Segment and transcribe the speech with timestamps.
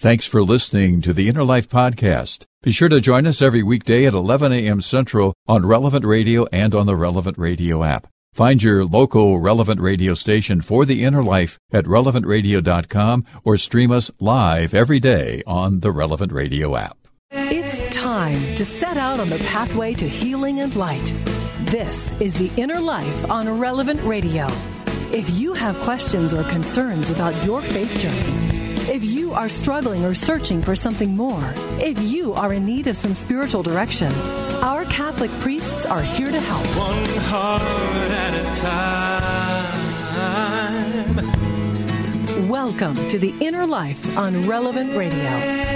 [0.00, 2.46] Thanks for listening to the Inner Life Podcast.
[2.62, 4.80] Be sure to join us every weekday at 11 a.m.
[4.80, 8.06] Central on Relevant Radio and on the Relevant Radio app.
[8.32, 14.10] Find your local Relevant Radio station for the Inner Life at relevantradio.com or stream us
[14.18, 16.96] live every day on the Relevant Radio app.
[17.30, 21.12] It's time to set out on the pathway to healing and light.
[21.66, 24.46] This is the Inner Life on Relevant Radio.
[25.12, 28.49] If you have questions or concerns about your faith journey,
[28.90, 32.96] if you are struggling or searching for something more, if you are in need of
[32.96, 34.12] some spiritual direction,
[34.62, 36.66] our Catholic priests are here to help.
[36.76, 38.44] One heart at a
[42.36, 42.48] time.
[42.48, 45.70] Welcome to the Inner Life on Relevant Radio.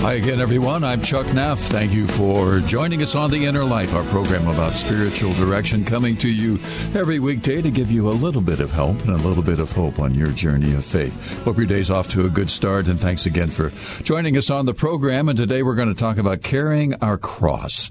[0.00, 0.82] Hi again, everyone.
[0.82, 1.58] I'm Chuck Neff.
[1.58, 6.16] Thank you for joining us on The Inner Life, our program about spiritual direction, coming
[6.16, 6.54] to you
[6.98, 9.70] every weekday to give you a little bit of help and a little bit of
[9.70, 11.44] hope on your journey of faith.
[11.44, 14.64] Hope your day's off to a good start, and thanks again for joining us on
[14.64, 15.28] the program.
[15.28, 17.90] And today we're going to talk about carrying our cross.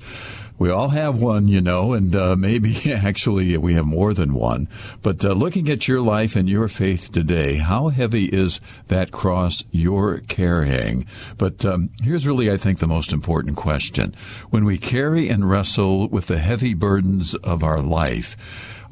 [0.60, 4.68] We all have one, you know, and uh, maybe actually we have more than one.
[5.02, 9.64] But uh, looking at your life and your faith today, how heavy is that cross
[9.72, 11.06] you're carrying?
[11.38, 14.14] But um, here's really, I think, the most important question.
[14.50, 18.36] When we carry and wrestle with the heavy burdens of our life,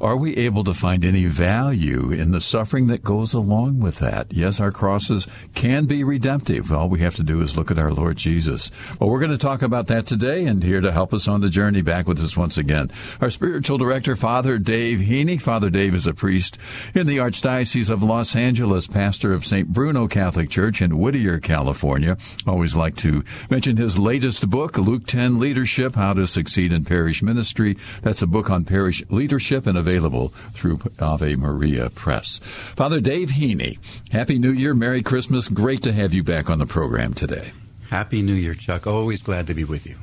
[0.00, 4.32] are we able to find any value in the suffering that goes along with that?
[4.32, 6.70] Yes, our crosses can be redemptive.
[6.70, 8.70] All we have to do is look at our Lord Jesus.
[8.98, 11.48] Well, we're going to talk about that today, and here to help us on the
[11.48, 12.90] journey back with us once again,
[13.20, 15.40] our spiritual director, Father Dave Heney.
[15.40, 16.58] Father Dave is a priest
[16.94, 19.68] in the Archdiocese of Los Angeles, pastor of St.
[19.68, 22.16] Bruno Catholic Church in Whittier, California.
[22.46, 27.22] Always like to mention his latest book, Luke 10 Leadership, How to Succeed in Parish
[27.22, 27.76] Ministry.
[28.02, 32.38] That's a book on parish leadership and available through Ave Maria Press.
[32.38, 33.78] Father Dave Heney,
[34.10, 35.48] Happy New Year, Merry Christmas.
[35.48, 37.52] Great to have you back on the program today.
[37.88, 38.86] Happy New Year, Chuck.
[38.86, 39.96] Always glad to be with you.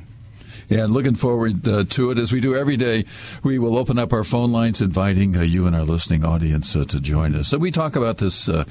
[0.68, 3.04] Yeah, looking forward uh, to it as we do every day.
[3.44, 6.84] We will open up our phone lines, inviting uh, you and our listening audience uh,
[6.86, 7.46] to join us.
[7.48, 8.64] So we talk about this uh,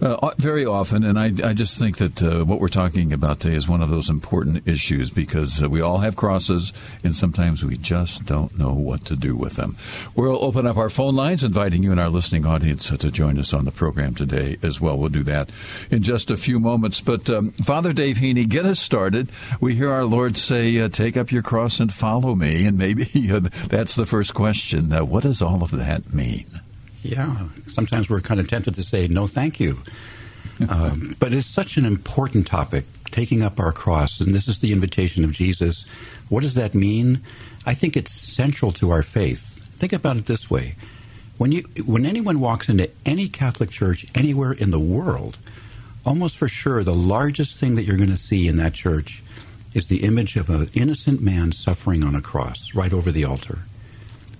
[0.00, 3.56] uh, very often, and I, I just think that uh, what we're talking about today
[3.56, 6.72] is one of those important issues because we all have crosses,
[7.02, 9.76] and sometimes we just don't know what to do with them.
[10.14, 13.52] We'll open up our phone lines, inviting you and our listening audience to join us
[13.52, 14.96] on the program today as well.
[14.96, 15.50] We'll do that
[15.90, 17.00] in just a few moments.
[17.00, 19.30] But um, Father Dave Heney, get us started.
[19.60, 22.66] We hear our Lord say, "Take up your." Your cross and follow me.
[22.66, 23.04] And maybe
[23.68, 24.92] that's the first question.
[24.92, 26.46] Uh, what does all of that mean?
[27.02, 29.78] Yeah, sometimes we're kind of tempted to say, no, thank you.
[30.68, 34.20] um, but it's such an important topic, taking up our cross.
[34.20, 35.86] And this is the invitation of Jesus.
[36.28, 37.22] What does that mean?
[37.64, 39.64] I think it's central to our faith.
[39.76, 40.76] Think about it this way.
[41.38, 45.38] When, you, when anyone walks into any Catholic church anywhere in the world,
[46.04, 49.22] almost for sure the largest thing that you're going to see in that church
[49.72, 53.60] is the image of an innocent man suffering on a cross right over the altar.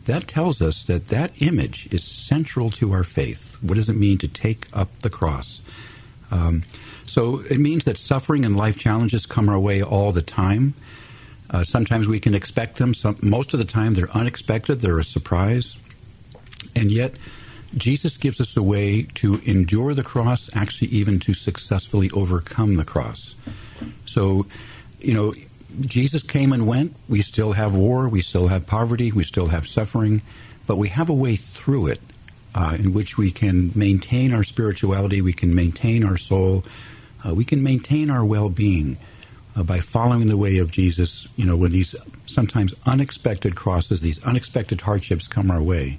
[0.06, 3.56] That tells us that that image is central to our faith.
[3.60, 5.60] What does it mean to take up the cross?
[6.30, 6.64] Um,
[7.06, 10.74] so it means that suffering and life challenges come our way all the time.
[11.50, 12.94] Uh, sometimes we can expect them.
[12.94, 14.80] Some, most of the time, they're unexpected.
[14.80, 15.76] They're a surprise.
[16.76, 17.14] And yet,
[17.76, 22.84] Jesus gives us a way to endure the cross, actually, even to successfully overcome the
[22.84, 23.34] cross.
[24.06, 24.46] So
[25.00, 25.32] you know,
[25.80, 26.94] Jesus came and went.
[27.08, 28.08] We still have war.
[28.08, 29.12] We still have poverty.
[29.12, 30.22] We still have suffering.
[30.66, 32.00] But we have a way through it
[32.54, 35.22] uh, in which we can maintain our spirituality.
[35.22, 36.64] We can maintain our soul.
[37.24, 38.98] Uh, we can maintain our well being
[39.56, 41.28] uh, by following the way of Jesus.
[41.36, 41.94] You know, when these
[42.26, 45.98] sometimes unexpected crosses, these unexpected hardships come our way,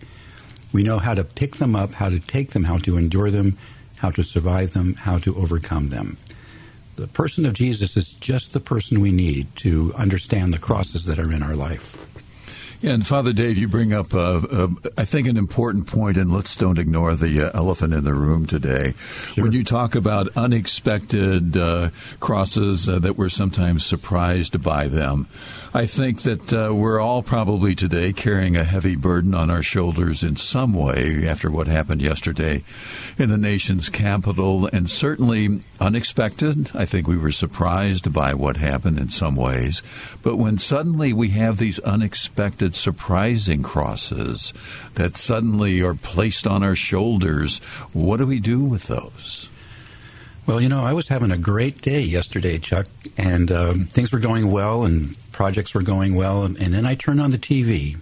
[0.73, 3.57] we know how to pick them up, how to take them, how to endure them,
[3.97, 6.17] how to survive them, how to overcome them
[7.01, 11.17] the person of Jesus is just the person we need to understand the crosses that
[11.17, 11.97] are in our life.
[12.81, 14.67] Yeah, and Father Dave, you bring up, uh, uh,
[14.97, 18.45] I think, an important point, and let's don't ignore the uh, elephant in the room
[18.45, 18.93] today.
[19.33, 19.43] Sure.
[19.43, 21.89] When you talk about unexpected uh,
[22.19, 25.27] crosses uh, that we're sometimes surprised by them,
[25.73, 30.21] I think that uh, we're all probably today carrying a heavy burden on our shoulders
[30.21, 32.65] in some way after what happened yesterday
[33.17, 36.71] in the nation's capital, and certainly unexpected.
[36.75, 39.81] I think we were surprised by what happened in some ways.
[40.21, 44.53] But when suddenly we have these unexpected, surprising crosses
[44.95, 47.59] that suddenly are placed on our shoulders,
[47.93, 49.49] what do we do with those?
[50.45, 54.19] Well, you know, I was having a great day yesterday, Chuck, and um, things were
[54.19, 57.97] going well, and projects were going well, and, and then I turned on the TV,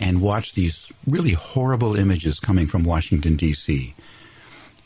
[0.00, 3.94] and watched these really horrible images coming from Washington, D.C.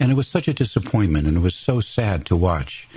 [0.00, 2.88] And it was such a disappointment, and it was so sad to watch.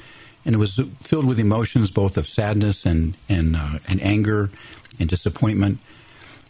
[0.44, 4.50] And it was filled with emotions both of sadness and, and, uh, and anger
[5.00, 5.78] and disappointment.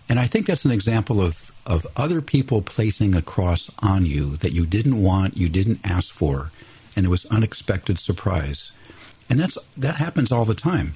[0.07, 4.38] And I think that's an example of, of other people placing a cross on you
[4.38, 6.51] that you didn't want, you didn't ask for,
[6.97, 8.71] and it was unexpected surprise.
[9.29, 10.95] And that's that happens all the time.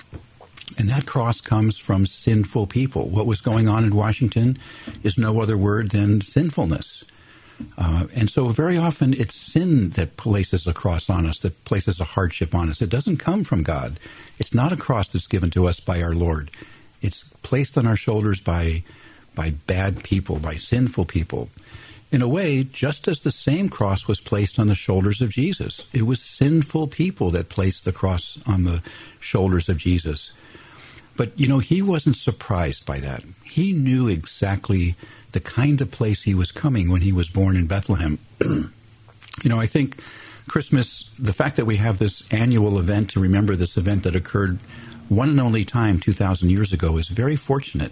[0.78, 3.08] And that cross comes from sinful people.
[3.10, 4.58] What was going on in Washington
[5.04, 7.04] is no other word than sinfulness.
[7.78, 12.00] Uh, and so, very often, it's sin that places a cross on us, that places
[12.00, 12.82] a hardship on us.
[12.82, 14.00] It doesn't come from God.
[14.40, 16.50] It's not a cross that's given to us by our Lord.
[17.02, 18.84] It's placed on our shoulders by
[19.36, 21.50] by bad people, by sinful people.
[22.12, 25.88] In a way, just as the same cross was placed on the shoulders of Jesus,
[25.94, 28.84] it was sinful people that placed the cross on the
[29.22, 30.32] shoulders of Jesus.
[31.16, 33.24] But, you know, he wasn't surprised by that.
[33.44, 34.96] He knew exactly
[35.32, 38.20] the kind of place he was coming when he was born in Bethlehem.
[38.42, 38.70] you
[39.46, 40.02] know, I think
[40.50, 44.60] Christmas, the fact that we have this annual event to remember this event that occurred
[45.08, 47.92] one and only time 2,000 years ago is very fortunate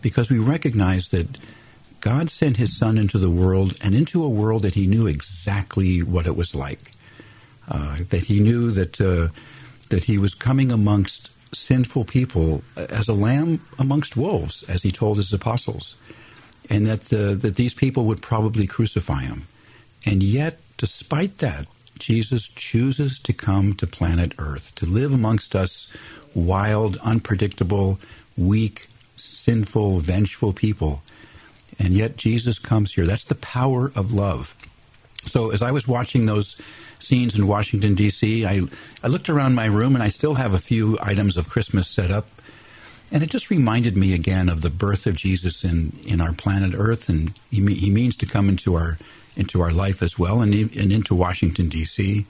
[0.00, 1.38] because we recognize that
[2.00, 6.02] God sent his son into the world and into a world that he knew exactly
[6.02, 6.92] what it was like.
[7.68, 9.28] Uh, that he knew that uh,
[9.90, 15.18] that he was coming amongst sinful people as a lamb amongst wolves, as he told
[15.18, 15.96] his apostles,
[16.68, 19.46] and that uh, that these people would probably crucify him.
[20.04, 21.66] And yet, despite that,
[21.98, 25.92] Jesus chooses to come to planet Earth to live amongst us,
[26.34, 28.00] wild, unpredictable,
[28.36, 31.02] weak, sinful, vengeful people.
[31.80, 33.06] And yet Jesus comes here.
[33.06, 34.54] That's the power of love.
[35.26, 36.60] So as I was watching those
[36.98, 38.60] scenes in Washington, D.C., I,
[39.02, 42.10] I looked around my room and I still have a few items of Christmas set
[42.10, 42.28] up.
[43.10, 46.74] And it just reminded me again of the birth of Jesus in, in our planet
[46.76, 47.08] Earth.
[47.08, 48.98] And he, he means to come into our,
[49.34, 52.26] into our life as well and, and into Washington, D.C.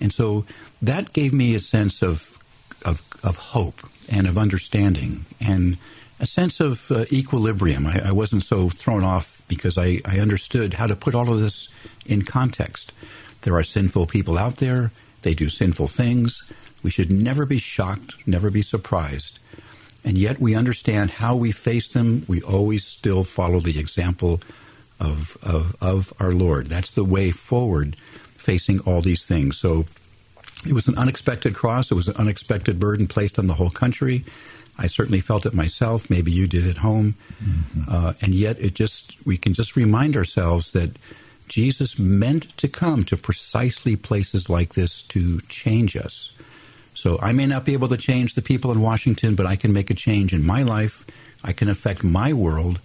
[0.00, 0.44] And so
[0.82, 2.38] that gave me a sense of,
[2.84, 5.26] of, of hope and of understanding.
[5.40, 5.78] And
[6.20, 7.86] a sense of uh, equilibrium.
[7.86, 11.40] I, I, wasn't so thrown off because I, I understood how to put all of
[11.40, 11.68] this
[12.04, 12.92] in context.
[13.40, 16.42] There are sinful people out there, they do sinful things.
[16.82, 19.38] We should never be shocked, never be surprised.
[20.04, 22.24] And yet we understand how we face them.
[22.26, 24.40] We always still follow the example
[24.98, 26.66] of, of, of our Lord.
[26.66, 29.58] That's the way forward facing all these things.
[29.58, 29.84] So
[30.66, 31.90] it was an unexpected cross.
[31.90, 34.24] It was an unexpected burden placed on the whole country.
[34.80, 36.08] I certainly felt it myself.
[36.08, 37.14] Maybe you did at home.
[37.42, 37.82] Mm-hmm.
[37.86, 40.96] Uh, and yet, it just we can just remind ourselves that
[41.48, 46.32] Jesus meant to come to precisely places like this to change us.
[46.94, 49.72] So I may not be able to change the people in Washington, but I can
[49.72, 51.04] make a change in my life.
[51.44, 52.80] I can affect my world.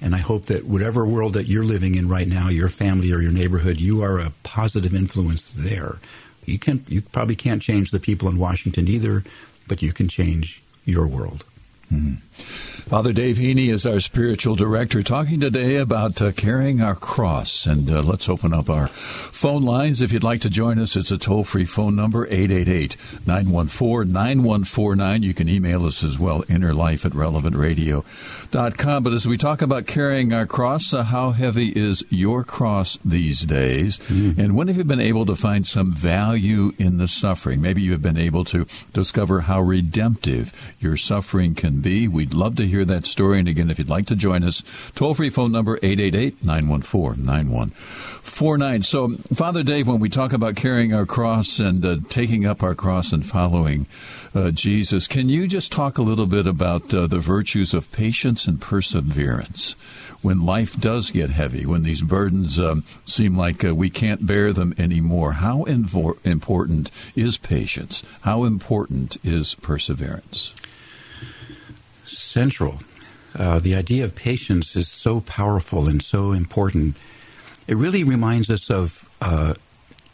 [0.00, 3.20] And I hope that whatever world that you're living in right now, your family or
[3.20, 5.98] your neighborhood, you are a positive influence there.
[6.44, 9.22] You can you probably can't change the people in Washington either,
[9.68, 11.44] but you can change your world.
[11.92, 12.72] Mm-hmm.
[12.92, 17.64] Father Dave Heney is our spiritual director, talking today about uh, carrying our cross.
[17.64, 20.02] And uh, let's open up our phone lines.
[20.02, 25.22] If you'd like to join us, it's a toll free phone number, 888 914 9149.
[25.22, 29.02] You can email us as well, innerlife at relevantradio.com.
[29.02, 33.40] But as we talk about carrying our cross, uh, how heavy is your cross these
[33.42, 34.00] days?
[34.00, 34.38] Mm-hmm.
[34.38, 37.62] And when have you been able to find some value in the suffering?
[37.62, 42.08] Maybe you have been able to discover how redemptive your suffering can be.
[42.08, 43.38] We'd love to hear that story.
[43.38, 44.62] And again, if you'd like to join us,
[44.94, 48.82] toll free phone number 888 914 9149.
[48.82, 52.74] So, Father Dave, when we talk about carrying our cross and uh, taking up our
[52.74, 53.86] cross and following
[54.34, 58.46] uh, Jesus, can you just talk a little bit about uh, the virtues of patience
[58.46, 59.76] and perseverance?
[60.22, 64.52] When life does get heavy, when these burdens um, seem like uh, we can't bear
[64.52, 68.04] them anymore, how invo- important is patience?
[68.20, 70.54] How important is perseverance?
[72.32, 72.80] Central.
[73.38, 76.96] Uh, the idea of patience is so powerful and so important.
[77.66, 79.54] It really reminds us of uh,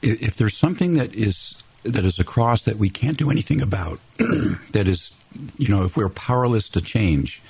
[0.02, 4.00] if there's something that is that is a cross that we can't do anything about,
[4.72, 5.12] that is,
[5.56, 7.40] you know, if we're powerless to change,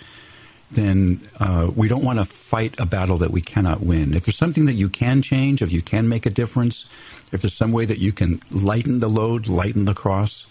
[0.71, 4.15] then uh, we don't want to fight a battle that we cannot win.
[4.15, 6.85] If there's something that you can change, if you can make a difference,
[7.33, 10.47] if there's some way that you can lighten the load, lighten the cross,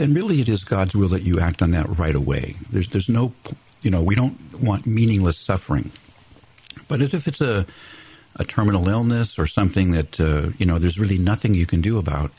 [0.00, 2.56] then really it is God's will that you act on that right away.
[2.70, 3.32] There's, there's no,
[3.82, 5.90] you know, we don't want meaningless suffering.
[6.88, 7.66] But if it's a,
[8.36, 11.98] a terminal illness or something that, uh, you know, there's really nothing you can do
[11.98, 12.30] about,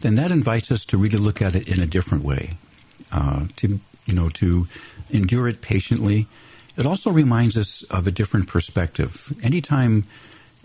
[0.00, 2.56] then that invites us to really look at it in a different way.
[3.10, 4.68] Uh, to, you know, to
[5.10, 6.26] endure it patiently
[6.76, 9.34] it also reminds us of a different perspective.
[9.42, 10.04] Anytime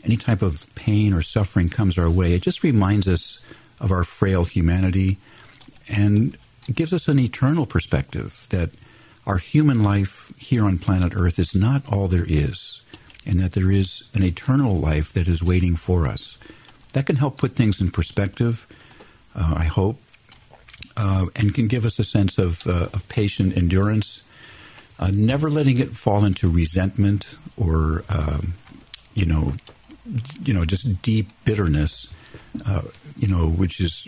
[0.03, 3.39] any type of pain or suffering comes our way, it just reminds us
[3.79, 5.17] of our frail humanity
[5.87, 6.37] and
[6.73, 8.71] gives us an eternal perspective that
[9.25, 12.81] our human life here on planet Earth is not all there is,
[13.25, 16.37] and that there is an eternal life that is waiting for us.
[16.93, 18.67] That can help put things in perspective,
[19.35, 20.01] uh, I hope,
[20.97, 24.21] uh, and can give us a sense of, uh, of patient endurance,
[24.99, 28.53] uh, never letting it fall into resentment or, um,
[29.13, 29.53] you know,
[30.43, 32.07] you know, just deep bitterness.
[32.65, 32.81] Uh,
[33.17, 34.07] you know, which is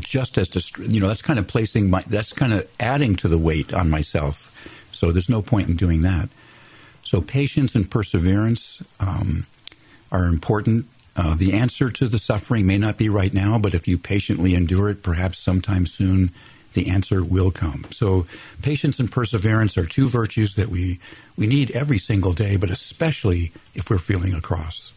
[0.00, 3.28] just as dist- you know, that's kind of placing my, that's kind of adding to
[3.28, 4.52] the weight on myself.
[4.92, 6.28] So there's no point in doing that.
[7.02, 9.46] So patience and perseverance um,
[10.10, 10.86] are important.
[11.14, 14.54] Uh, the answer to the suffering may not be right now, but if you patiently
[14.54, 16.30] endure it, perhaps sometime soon
[16.74, 17.86] the answer will come.
[17.90, 18.26] So
[18.62, 20.98] patience and perseverance are two virtues that we
[21.36, 24.92] we need every single day, but especially if we're feeling a cross.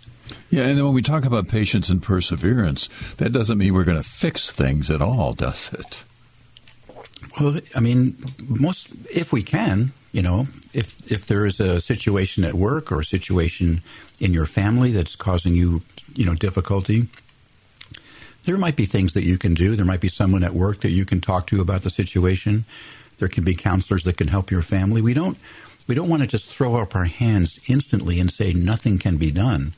[0.49, 4.01] Yeah, and then when we talk about patience and perseverance, that doesn't mean we're going
[4.01, 6.03] to fix things at all, does it?
[7.39, 8.17] Well, I mean,
[8.47, 13.01] most if we can, you know, if if there is a situation at work or
[13.01, 13.81] a situation
[14.19, 15.81] in your family that's causing you,
[16.15, 17.07] you know, difficulty,
[18.45, 19.75] there might be things that you can do.
[19.75, 22.65] There might be someone at work that you can talk to about the situation.
[23.19, 25.01] There can be counselors that can help your family.
[25.01, 25.37] We don't
[25.87, 29.31] we don't want to just throw up our hands instantly and say nothing can be
[29.31, 29.73] done.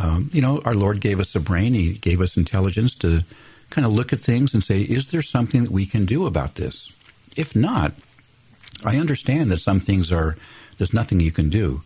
[0.00, 1.74] Um, you know, our Lord gave us a brain.
[1.74, 3.24] He gave us intelligence to
[3.70, 6.54] kind of look at things and say, is there something that we can do about
[6.54, 6.92] this?
[7.36, 7.92] If not,
[8.84, 10.36] I understand that some things are,
[10.76, 11.82] there's nothing you can do.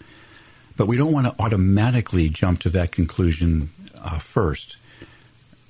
[0.77, 3.71] But we don't want to automatically jump to that conclusion
[4.03, 4.77] uh, first.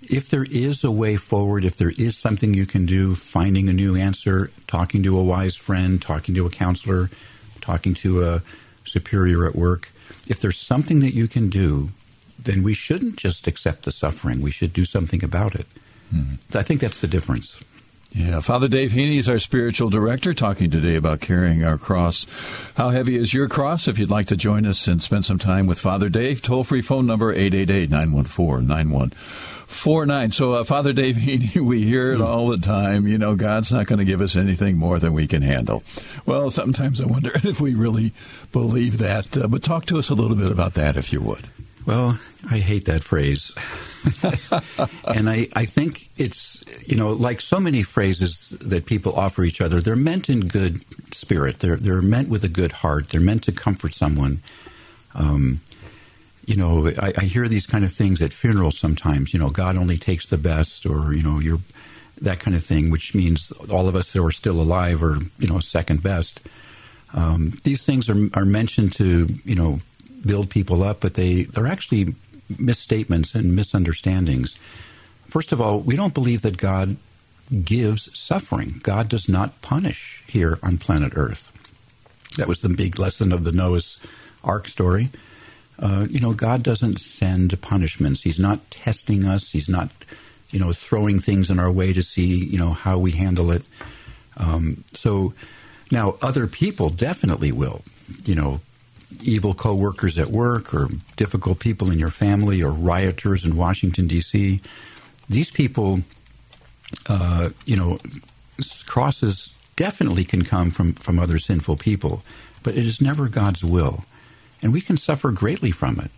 [0.03, 3.73] If there is a way forward, if there is something you can do, finding a
[3.73, 7.09] new answer, talking to a wise friend, talking to a counselor,
[7.61, 8.43] talking to a
[8.85, 9.93] superior at work,
[10.29, 11.91] if there's something that you can do,
[12.45, 14.41] then we shouldn't just accept the suffering.
[14.41, 15.67] We should do something about it.
[16.15, 16.57] Mm-hmm.
[16.57, 17.63] I think that's the difference.
[18.15, 22.27] Yeah, Father Dave Heney is our spiritual director, talking today about carrying our cross.
[22.77, 23.89] How heavy is your cross?
[23.89, 26.83] If you'd like to join us and spend some time with Father Dave, toll free
[26.83, 30.33] phone number 888 914 9149.
[30.33, 33.07] So, uh, Father Dave Heney, we hear it all the time.
[33.07, 35.83] You know, God's not going to give us anything more than we can handle.
[36.27, 38.13] Well, sometimes I wonder if we really
[38.53, 39.39] believe that.
[39.39, 41.49] Uh, but talk to us a little bit about that, if you would.
[41.87, 42.19] Well,
[42.51, 43.53] I hate that phrase.
[45.05, 49.61] and I, I think it's, you know, like so many phrases that people offer each
[49.61, 50.85] other, they're meant in good
[51.15, 51.59] spirit.
[51.61, 53.09] They're, they're meant with a good heart.
[53.09, 54.43] They're meant to comfort someone.
[55.15, 55.61] Um,
[56.47, 59.77] you know, I, I hear these kind of things at funerals sometimes, you know, God
[59.77, 61.61] only takes the best or, you know, you're
[62.21, 65.49] that kind of thing, which means all of us who are still alive are, you
[65.49, 66.41] know, second best.
[67.15, 69.81] Um, these things are, are mentioned to, you know,
[70.25, 72.15] build people up, but they, they're actually
[72.59, 74.57] misstatements and misunderstandings.
[75.27, 76.97] First of all, we don't believe that God
[77.65, 78.81] gives suffering.
[78.83, 81.53] God does not punish here on planet Earth.
[82.37, 83.99] That was the big lesson of the Noah's
[84.43, 85.11] Ark story.
[85.79, 88.23] Uh, you know, God doesn't send punishments.
[88.23, 89.51] He's not testing us.
[89.51, 89.91] He's not,
[90.51, 93.65] you know, throwing things in our way to see, you know, how we handle it.
[94.37, 95.35] Um, so
[95.91, 97.85] now other people definitely will,
[98.25, 98.61] you know,
[99.21, 104.61] evil coworkers at work or difficult people in your family or rioters in Washington D.C.
[105.29, 106.01] These people,
[107.09, 107.99] uh, you know,
[108.87, 112.23] crosses definitely can come from from other sinful people,
[112.63, 114.05] but it is never God's will,
[114.61, 116.11] and we can suffer greatly from it.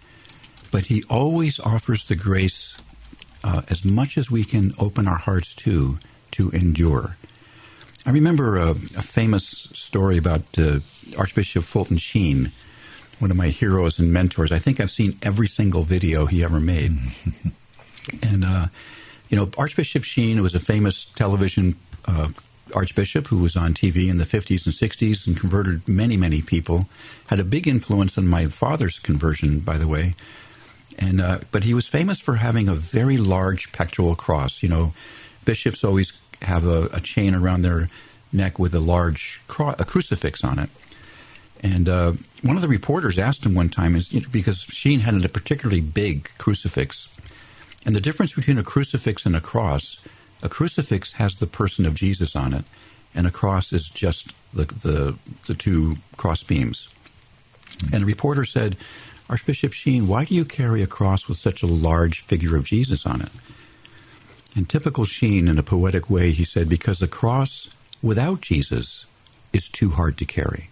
[0.71, 2.77] But He always offers the grace
[3.43, 5.99] uh, as much as we can open our hearts to
[6.33, 7.17] to endure.
[8.07, 10.81] I remember a, a famous story about uh,
[11.17, 12.53] Archbishop Fulton Sheen
[13.19, 14.53] one of my heroes and mentors.
[14.53, 16.97] I think I've seen every single video he ever made.
[18.23, 18.67] and, uh,
[19.29, 22.29] you know, Archbishop Sheen was a famous television uh,
[22.75, 26.89] archbishop who was on TV in the 50s and 60s and converted many, many people.
[27.29, 30.15] Had a big influence on my father's conversion, by the way.
[30.99, 34.63] And uh, but he was famous for having a very large pectoral cross.
[34.63, 34.95] You know,
[35.45, 37.89] bishops always have a, a chain around their
[38.33, 40.71] neck with a large a crucifix on it.
[41.65, 45.01] And uh, one of the reporters asked him one time, is you know, because Sheen
[45.01, 47.09] had a particularly big crucifix,
[47.87, 49.99] and the difference between a crucifix and a cross,
[50.43, 52.67] a crucifix has the person of Jesus on it,
[53.15, 55.17] and a cross is just the the,
[55.47, 56.89] the two cross beams.
[57.93, 58.77] And the reporter said,
[59.31, 63.07] Archbishop Sheen, why do you carry a cross with such a large figure of Jesus
[63.07, 63.31] on it?
[64.55, 69.07] In typical Sheen, in a poetic way, he said, because a cross without Jesus
[69.55, 70.69] is too hard to carry.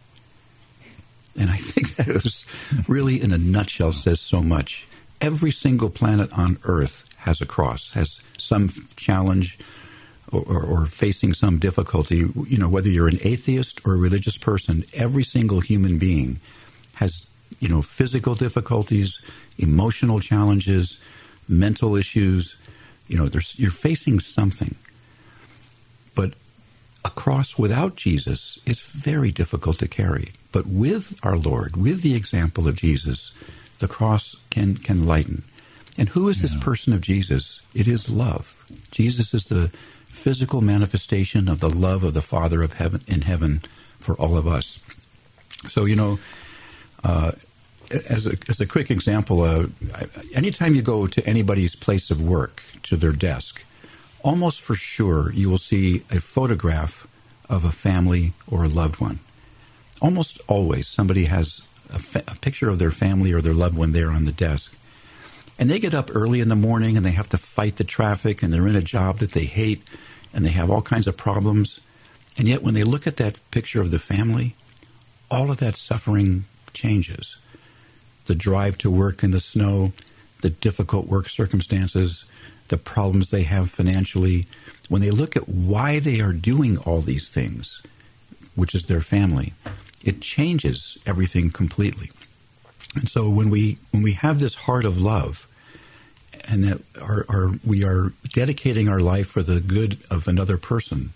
[1.39, 2.45] And I think that it was
[2.89, 4.87] really, in a nutshell, says so much.
[5.21, 9.59] Every single planet on Earth has a cross, has some challenge
[10.31, 12.25] or, or, or, facing some difficulty.
[12.49, 16.41] You know, whether you're an atheist or a religious person, every single human being
[16.95, 17.27] has,
[17.61, 19.21] you know, physical difficulties,
[19.59, 20.99] emotional challenges,
[21.49, 22.57] mental issues.
[23.09, 24.75] You know, you're facing something.
[26.15, 26.35] But
[27.05, 30.33] a cross without Jesus is very difficult to carry.
[30.53, 33.33] But with our Lord, with the example of Jesus,
[33.79, 35.45] the cross can, can lighten.
[35.99, 36.43] And who is yeah.
[36.43, 37.61] this person of Jesus?
[37.75, 38.65] It is love.
[38.91, 39.71] Jesus is the
[40.09, 43.63] physical manifestation of the love of the Father of heaven in heaven
[43.99, 44.79] for all of us.
[45.69, 46.19] So, you know,
[47.03, 47.33] uh,
[48.09, 49.67] as a, as a quick example, uh,
[50.35, 53.65] anytime you go to anybody's place of work, to their desk,
[54.23, 57.07] almost for sure you will see a photograph
[57.49, 59.21] of a family or a loved one.
[60.03, 63.93] Almost always somebody has a, fa- a picture of their family or their loved one
[63.93, 64.77] there on the desk.
[65.59, 68.43] And they get up early in the morning and they have to fight the traffic
[68.43, 69.83] and they're in a job that they hate
[70.35, 71.81] and they have all kinds of problems.
[72.37, 74.57] And yet, when they look at that picture of the family,
[75.31, 76.45] all of that suffering
[76.75, 77.37] changes.
[78.27, 79.93] The drive to work in the snow,
[80.43, 82.25] the difficult work circumstances,
[82.69, 84.47] the problems they have financially,
[84.89, 87.83] when they look at why they are doing all these things,
[88.55, 89.55] which is their family,
[90.05, 92.11] it changes everything completely.
[92.95, 95.49] And so when we when we have this heart of love,
[96.49, 101.13] and that are, are we are dedicating our life for the good of another person,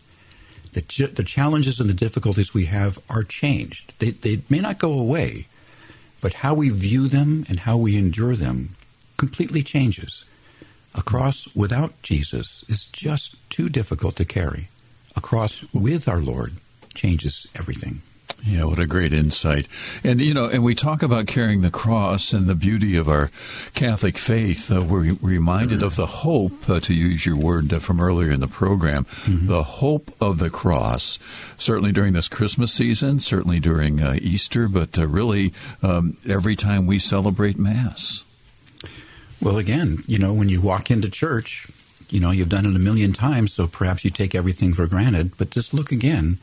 [0.73, 3.95] the the challenges and the difficulties we have are changed.
[3.99, 5.49] They they may not go away,
[6.21, 8.77] but how we view them and how we endure them
[9.17, 10.25] completely changes.
[10.95, 14.69] A cross without Jesus is just too difficult to carry.
[15.15, 16.55] A cross with our Lord
[16.95, 18.01] changes everything.
[18.45, 19.67] Yeah, what a great insight.
[20.05, 23.31] And, you know, and we talk about carrying the cross and the beauty of our
[23.75, 24.71] Catholic faith.
[24.71, 28.39] Uh, we're reminded of the hope, uh, to use your word uh, from earlier in
[28.39, 29.47] the program, mm-hmm.
[29.49, 31.19] the hope of the cross.
[31.57, 36.87] Certainly during this Christmas season, certainly during uh, Easter, but uh, really um, every time
[36.87, 38.23] we celebrate Mass.
[39.41, 41.69] Well, again, you know, when you walk into church,
[42.11, 45.37] you know, you've done it a million times, so perhaps you take everything for granted.
[45.37, 46.39] But just look again.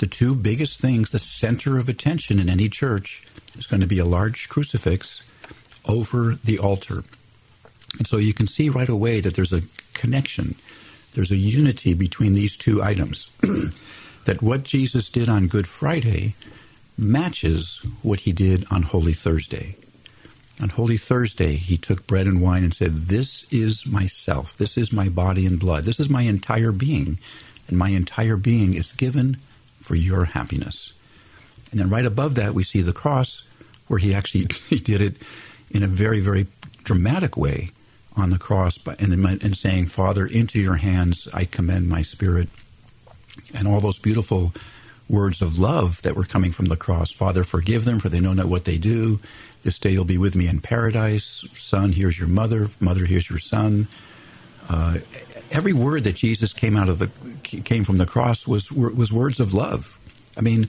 [0.00, 3.22] The two biggest things, the center of attention in any church,
[3.58, 5.22] is going to be a large crucifix
[5.84, 7.04] over the altar.
[7.98, 9.60] And so you can see right away that there's a
[9.92, 10.54] connection,
[11.12, 13.30] there's a unity between these two items.
[14.24, 16.34] that what Jesus did on Good Friday
[16.96, 19.76] matches what he did on Holy Thursday.
[20.62, 24.56] On Holy Thursday, he took bread and wine and said, This is myself.
[24.56, 25.84] This is my body and blood.
[25.84, 27.18] This is my entire being.
[27.68, 29.36] And my entire being is given
[29.80, 30.92] for your happiness.
[31.70, 33.42] And then right above that, we see the cross,
[33.86, 35.16] where he actually he did it
[35.70, 36.46] in a very, very
[36.84, 37.70] dramatic way
[38.16, 42.48] on the cross and, and saying, Father, into your hands I commend my spirit.
[43.54, 44.52] And all those beautiful
[45.08, 47.12] words of love that were coming from the cross.
[47.12, 49.20] Father, forgive them, for they know not what they do.
[49.62, 51.44] This day you'll be with me in paradise.
[51.52, 52.68] Son, here's your mother.
[52.78, 53.88] Mother, here's your son.
[54.70, 54.98] Uh,
[55.50, 57.10] every word that Jesus came out of the
[57.62, 59.98] came from the cross was was words of love.
[60.38, 60.68] I mean,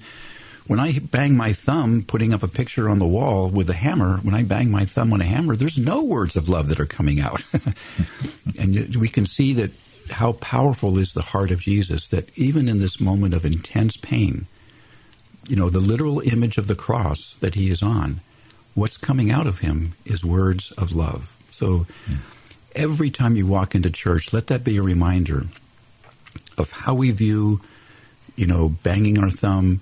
[0.65, 4.17] when I bang my thumb, putting up a picture on the wall with a hammer,
[4.17, 6.87] when I bang my thumb on a hammer, there's no words of love that are
[6.87, 7.43] coming out,
[8.59, 9.71] and we can see that
[10.09, 12.07] how powerful is the heart of Jesus.
[12.07, 14.47] That even in this moment of intense pain,
[15.47, 18.21] you know, the literal image of the cross that he is on
[18.73, 21.37] what's coming out of him is words of love.
[21.49, 21.85] So
[22.75, 25.43] every time you walk into church, let that be a reminder
[26.57, 27.61] of how we view,
[28.35, 29.81] you know, banging our thumb,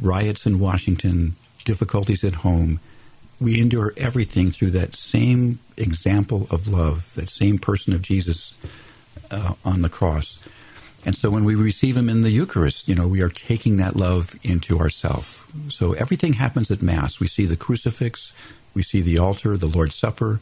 [0.00, 2.80] riots in Washington, difficulties at home.
[3.40, 8.54] We endure everything through that same example of love, that same person of Jesus
[9.30, 10.38] uh, on the cross.
[11.04, 13.96] And so when we receive Him in the Eucharist, you know, we are taking that
[13.96, 15.52] love into ourself.
[15.68, 17.20] So everything happens at Mass.
[17.20, 18.32] We see the crucifix,
[18.72, 20.40] we see the altar, the Lord's Supper,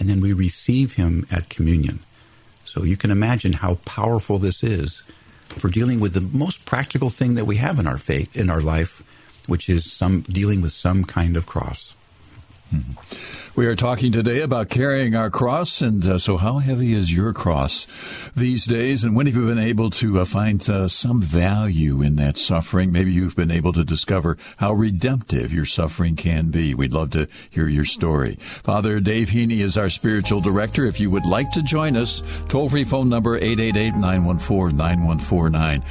[0.00, 2.00] and then we receive Him at communion.
[2.64, 5.02] So you can imagine how powerful this is
[5.48, 8.60] for dealing with the most practical thing that we have in our faith, in our
[8.60, 9.02] life,
[9.46, 11.94] which is some dealing with some kind of cross.
[12.74, 13.49] Mm-hmm.
[13.56, 17.32] We are talking today about carrying our cross, and uh, so how heavy is your
[17.32, 17.88] cross
[18.36, 19.02] these days?
[19.02, 22.92] And when have you been able to uh, find uh, some value in that suffering?
[22.92, 26.74] Maybe you've been able to discover how redemptive your suffering can be.
[26.74, 28.36] We'd love to hear your story.
[28.36, 30.86] Father Dave Heney is our spiritual director.
[30.86, 35.82] If you would like to join us, toll free phone number 888 914 9149.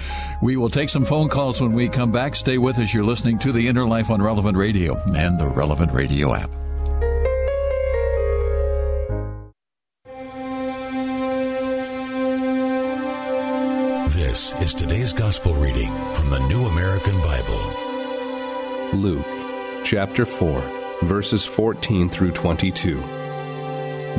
[0.41, 2.37] We will take some phone calls when we come back.
[2.37, 2.93] Stay with us.
[2.93, 6.49] You're listening to the Inner Life on Relevant Radio and the Relevant Radio app.
[14.29, 17.59] This is today's gospel reading from the New American Bible.
[18.93, 19.25] Luke
[19.83, 20.61] chapter 4,
[21.01, 23.01] verses 14 through 22.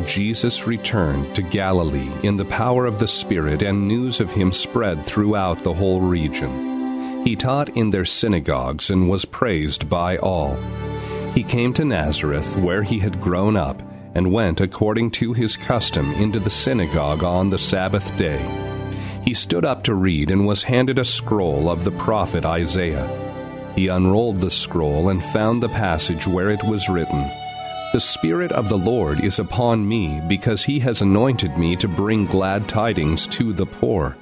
[0.07, 5.07] Jesus returned to Galilee in the power of the Spirit, and news of him spread
[5.07, 7.25] throughout the whole region.
[7.25, 10.57] He taught in their synagogues and was praised by all.
[11.35, 13.81] He came to Nazareth, where he had grown up,
[14.17, 18.70] and went according to his custom into the synagogue on the Sabbath day.
[19.25, 23.09] He stood up to read and was handed a scroll of the prophet Isaiah.
[23.77, 27.31] He unrolled the scroll and found the passage where it was written,
[27.93, 32.25] The Spirit of the Lord is upon me, because he has anointed me to bring
[32.25, 34.17] glad tidings to the poor.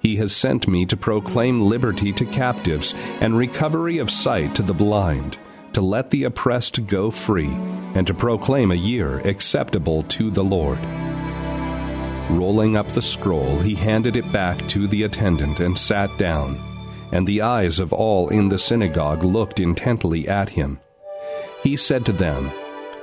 [0.00, 4.74] He has sent me to proclaim liberty to captives and recovery of sight to the
[4.74, 5.38] blind,
[5.72, 7.52] to let the oppressed go free,
[7.94, 10.78] and to proclaim a year acceptable to the Lord.
[12.30, 16.58] Rolling up the scroll, he handed it back to the attendant and sat down.
[17.12, 20.80] And the eyes of all in the synagogue looked intently at him.
[21.62, 22.50] He said to them,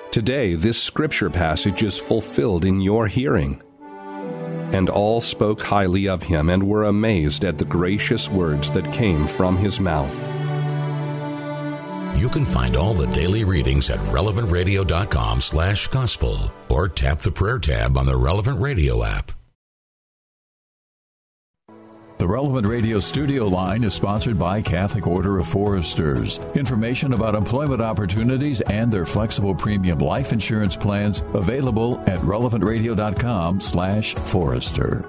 [0.09, 3.61] Today this scripture passage is fulfilled in your hearing.
[4.73, 9.27] And all spoke highly of him and were amazed at the gracious words that came
[9.27, 10.30] from his mouth.
[12.15, 17.59] You can find all the daily readings at relevantradio.com slash gospel or tap the prayer
[17.59, 19.31] tab on the Relevant Radio app.
[22.21, 26.39] The Relevant Radio studio line is sponsored by Catholic Order of Foresters.
[26.53, 34.13] Information about employment opportunities and their flexible premium life insurance plans available at relevantradio.com slash
[34.13, 35.03] forester.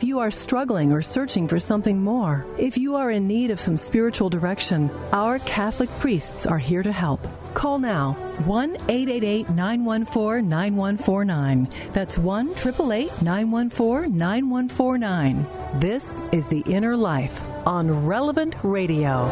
[0.00, 3.60] If you are struggling or searching for something more, if you are in need of
[3.60, 7.20] some spiritual direction, our Catholic priests are here to help.
[7.52, 8.14] Call now
[8.46, 11.68] 1 888 914 9149.
[11.92, 15.46] That's 1 888 914 9149.
[15.74, 19.26] This is The Inner Life on Relevant Radio.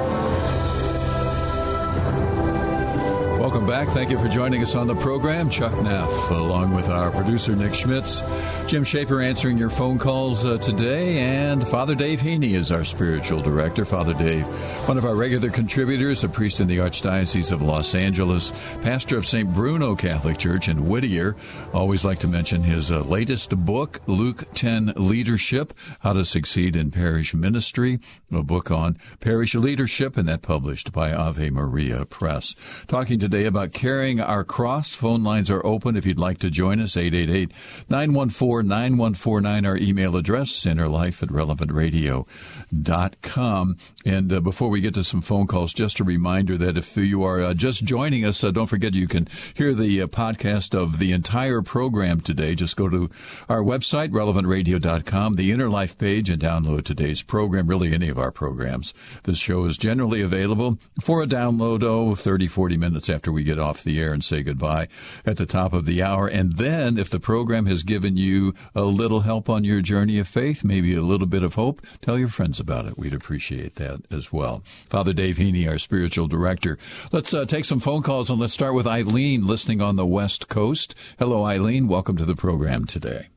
[3.49, 3.89] Welcome back.
[3.89, 5.49] Thank you for joining us on the program.
[5.49, 8.23] Chuck Neff, along with our producer Nick Schmitz,
[8.67, 13.41] Jim Shaper answering your phone calls uh, today, and Father Dave Heney is our spiritual
[13.41, 13.87] director.
[13.87, 14.45] Father Dave,
[14.87, 19.27] one of our regular contributors, a priest in the Archdiocese of Los Angeles, pastor of
[19.27, 19.51] St.
[19.55, 21.35] Bruno Catholic Church in Whittier.
[21.73, 26.91] Always like to mention his uh, latest book, Luke 10 Leadership How to Succeed in
[26.91, 27.99] Parish Ministry,
[28.31, 32.55] a book on parish leadership, and that published by Ave Maria Press.
[32.87, 34.91] Talking today about carrying our cross.
[34.91, 37.51] Phone lines are open if you'd like to join us, 888
[37.89, 43.79] 914 9149, our email address, innerlife at relevantradio.com.
[44.09, 47.23] And uh, before we get to some phone calls, just a reminder that if you
[47.25, 50.99] are uh, just joining us, uh, don't forget you can hear the uh, podcast of
[50.99, 52.55] the entire program today.
[52.55, 53.11] Just go to
[53.51, 58.33] our website, relevantradio.com, the Inner Life page, and download today's program, really any of our
[58.33, 58.95] programs.
[59.25, 63.59] This show is generally available for a download, oh, 30, 40 minutes after we get
[63.59, 64.89] off the air and say goodbye
[65.27, 66.27] at the top of the hour.
[66.27, 70.27] And then if the program has given you a little help on your journey of
[70.27, 72.97] faith, maybe a little bit of hope, tell your friends about it.
[72.97, 74.63] We'd appreciate that as well.
[74.89, 76.79] Father Dave Heney, our spiritual director.
[77.13, 80.49] Let's uh, take some phone calls and let's start with Eileen listening on the West
[80.49, 80.95] Coast.
[81.19, 81.89] Hello, Eileen.
[81.89, 83.29] Welcome to the program today.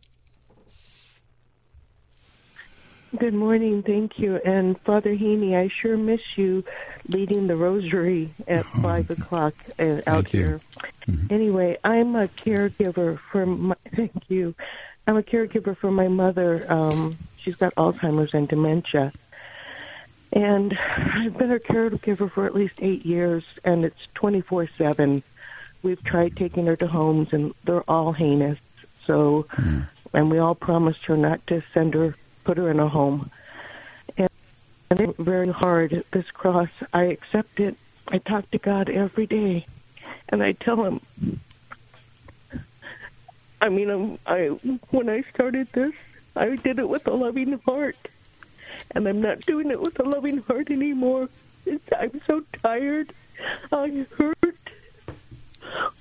[3.18, 4.38] Good morning, thank you.
[4.38, 6.64] And Father Heney, I sure miss you
[7.10, 10.62] leading the rosary at five o'clock uh, out here.
[11.08, 11.34] Mm-hmm.
[11.34, 13.76] Anyway, I'm a caregiver for my.
[13.96, 14.56] Thank you.
[15.08, 16.66] I'm a caregiver for my mother.
[16.72, 19.12] Um, she's got Alzheimer's and dementia,
[20.32, 25.24] and I've been her caregiver for at least eight years, and it's twenty four seven.
[25.84, 28.60] We've tried taking her to homes, and they're all heinous.
[29.08, 29.88] So, mm.
[30.14, 33.32] and we all promised her not to send her put her in a home.
[34.18, 34.30] And,
[34.90, 36.04] and it's very hard.
[36.12, 37.76] This cross, I accept it.
[38.10, 39.66] I talk to God every day,
[40.30, 41.02] and I tell Him.
[43.62, 44.48] I mean, I'm, I
[44.90, 45.94] when I started this,
[46.36, 47.98] I did it with a loving heart,
[48.96, 51.30] and I'm not doing it with a loving heart anymore.
[51.66, 53.14] It's, I'm so tired.
[53.72, 54.58] I'm hurt,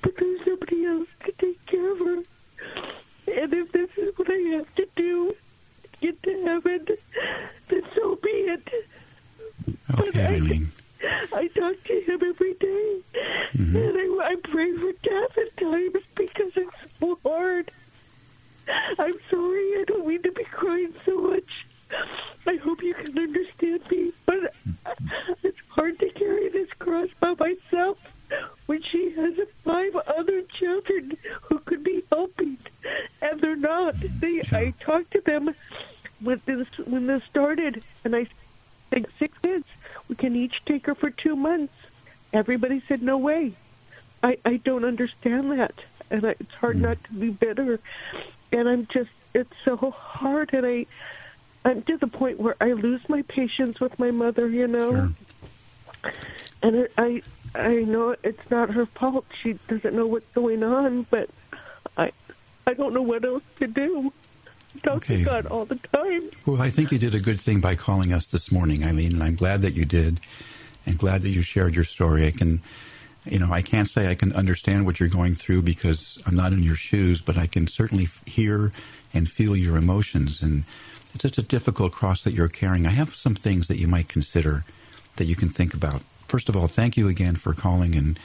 [0.03, 2.23] but there's nobody else to take care of her.
[3.29, 5.35] And if this is what I have to do
[5.83, 6.87] to get to heaven,
[7.69, 8.69] then so be it.
[9.99, 10.73] Okay, Eileen.
[11.33, 13.01] I talk to him every day,
[13.55, 13.77] mm-hmm.
[13.77, 17.71] and I, I pray for death at times because it's so hard.
[18.99, 21.67] I'm sorry, I don't mean to be crying so much.
[22.47, 24.55] I hope you can understand me, but
[25.43, 27.99] it's hard to carry this cross by myself
[28.67, 32.59] when she has five other children who could be helping,
[33.21, 33.97] and they're not.
[34.21, 35.55] They, I talked to them
[36.21, 38.27] when this when this started, and I
[38.91, 39.67] think six kids.
[40.09, 41.75] We can each take her for two months.
[42.33, 43.55] Everybody said no way.
[44.23, 45.75] I I don't understand that,
[46.11, 46.83] and I, it's hard mm.
[46.83, 47.81] not to be bitter.
[48.53, 50.87] And I'm just it's so hard, and I
[51.65, 54.49] I'm to the point where I lose my patience with my mother.
[54.49, 55.13] You know.
[56.03, 56.13] Sure.
[56.63, 57.23] And I
[57.55, 59.27] I know it's not her fault.
[59.43, 61.31] She doesn't know what's going on, but
[61.97, 62.13] I
[62.67, 64.13] I don't know what else to do.
[64.83, 65.19] Talk okay.
[65.19, 66.21] to God all the time.
[66.47, 69.23] Well, I think you did a good thing by calling us this morning, Eileen, and
[69.23, 70.21] I'm glad that you did,
[70.87, 72.27] and glad that you shared your story.
[72.27, 72.63] I can,
[73.25, 76.53] you know, I can't say I can understand what you're going through because I'm not
[76.53, 78.71] in your shoes, but I can certainly hear
[79.13, 80.63] and feel your emotions, and
[81.15, 82.87] it's just a difficult cross that you're carrying.
[82.87, 84.65] I have some things that you might consider
[85.17, 88.19] that you can think about first of all, thank you again for calling and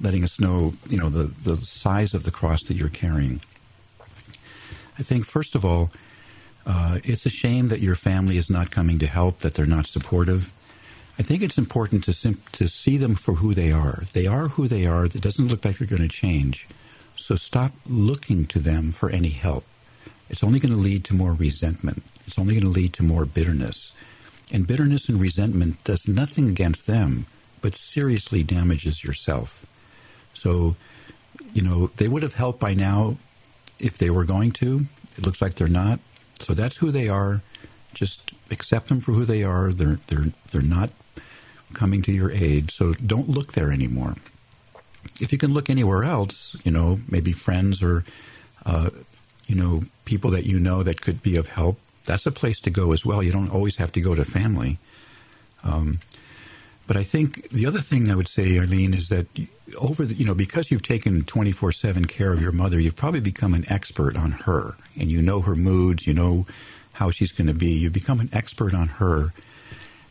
[0.00, 3.40] letting us know, you know, the, the size of the cross that you're carrying.
[4.98, 5.90] I think, first of all,
[6.64, 9.86] uh, it's a shame that your family is not coming to help, that they're not
[9.86, 10.52] supportive.
[11.18, 14.04] I think it's important to sim- to see them for who they are.
[14.12, 15.04] They are who they are.
[15.06, 16.68] It doesn't look like they're going to change.
[17.16, 19.64] So stop looking to them for any help.
[20.28, 22.02] It's only going to lead to more resentment.
[22.26, 23.92] It's only going to lead to more bitterness.
[24.52, 27.26] And bitterness and resentment does nothing against them
[27.60, 29.66] but seriously damages yourself.
[30.34, 30.76] So,
[31.52, 33.16] you know, they would have helped by now
[33.78, 34.86] if they were going to.
[35.16, 36.00] It looks like they're not.
[36.40, 37.42] So that's who they are.
[37.92, 39.72] Just accept them for who they are.
[39.72, 40.90] They're they're they're not
[41.72, 42.70] coming to your aid.
[42.70, 44.14] So don't look there anymore.
[45.20, 48.04] If you can look anywhere else, you know, maybe friends or
[48.64, 48.90] uh,
[49.46, 51.78] you know people that you know that could be of help.
[52.04, 53.22] That's a place to go as well.
[53.22, 54.78] You don't always have to go to family.
[55.62, 56.00] Um,
[56.86, 59.26] but I think the other thing I would say, Arlene, is that
[59.78, 63.20] over the, you know, because you've taken 24 7 care of your mother, you've probably
[63.20, 66.46] become an expert on her and you know her moods, you know
[66.94, 67.70] how she's going to be.
[67.70, 69.32] You become an expert on her.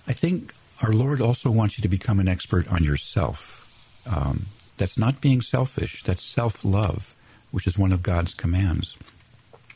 [0.07, 3.69] I think our Lord also wants you to become an expert on yourself.
[4.09, 4.45] Um,
[4.77, 7.13] that's not being selfish, that's self love,
[7.51, 8.95] which is one of God's commands.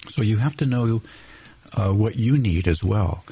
[0.08, 1.02] So you have to know
[1.74, 3.24] uh, what you need as well.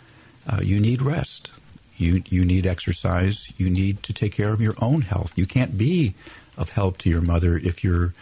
[0.47, 1.51] Uh, you need rest.
[1.97, 3.51] You, you need exercise.
[3.57, 5.37] You need to take care of your own health.
[5.37, 6.15] You can't be
[6.57, 8.13] of help to your mother if you're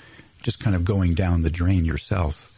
[0.41, 2.53] just kind of going down the drain yourself.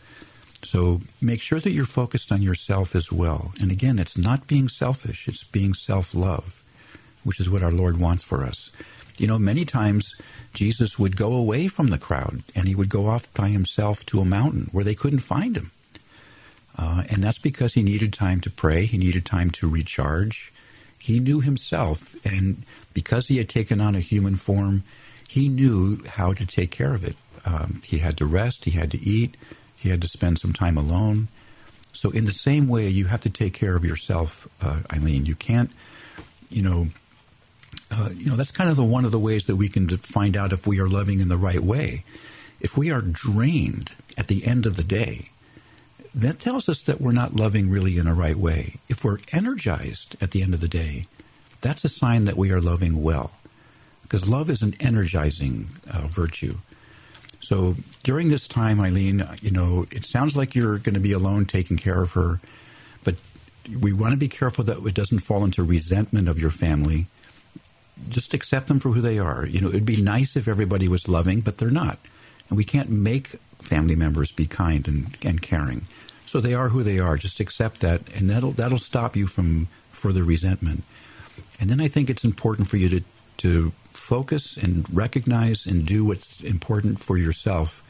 [0.63, 3.53] So make sure that you're focused on yourself as well.
[3.59, 6.63] And again, it's not being selfish, it's being self love,
[7.23, 8.71] which is what our Lord wants for us.
[9.17, 10.15] You know, many times
[10.53, 14.21] Jesus would go away from the crowd and he would go off by himself to
[14.21, 15.71] a mountain where they couldn't find him.
[16.77, 20.51] Uh, and that's because he needed time to pray, he needed time to recharge,
[20.97, 24.83] he knew himself, and because he had taken on a human form,
[25.27, 27.15] he knew how to take care of it.
[27.45, 29.35] Um, he had to rest, he had to eat,
[29.75, 31.27] he had to spend some time alone.
[31.93, 35.25] So, in the same way, you have to take care of yourself, uh, Eileen.
[35.25, 35.71] You can't,
[36.49, 36.87] you know,
[37.89, 40.37] uh, you know that's kind of the one of the ways that we can find
[40.37, 42.05] out if we are loving in the right way.
[42.59, 45.30] If we are drained at the end of the day,
[46.13, 48.75] that tells us that we're not loving really in a right way.
[48.89, 51.05] If we're energized at the end of the day,
[51.61, 53.31] that's a sign that we are loving well.
[54.03, 56.57] Because love is an energizing uh, virtue.
[57.39, 61.45] So during this time, Eileen, you know, it sounds like you're going to be alone
[61.45, 62.39] taking care of her,
[63.03, 63.15] but
[63.79, 67.07] we want to be careful that it doesn't fall into resentment of your family.
[68.09, 69.45] Just accept them for who they are.
[69.45, 71.99] You know, it'd be nice if everybody was loving, but they're not.
[72.49, 75.87] And we can't make family members be kind and, and caring.
[76.25, 77.17] So they are who they are.
[77.17, 80.83] Just accept that, and that'll that'll stop you from further resentment.
[81.59, 83.01] And then I think it's important for you to
[83.37, 87.83] to focus and recognize and do what's important for yourself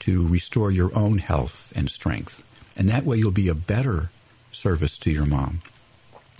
[0.00, 2.44] to restore your own health and strength.
[2.76, 4.10] And that way you'll be a better
[4.52, 5.60] service to your mom.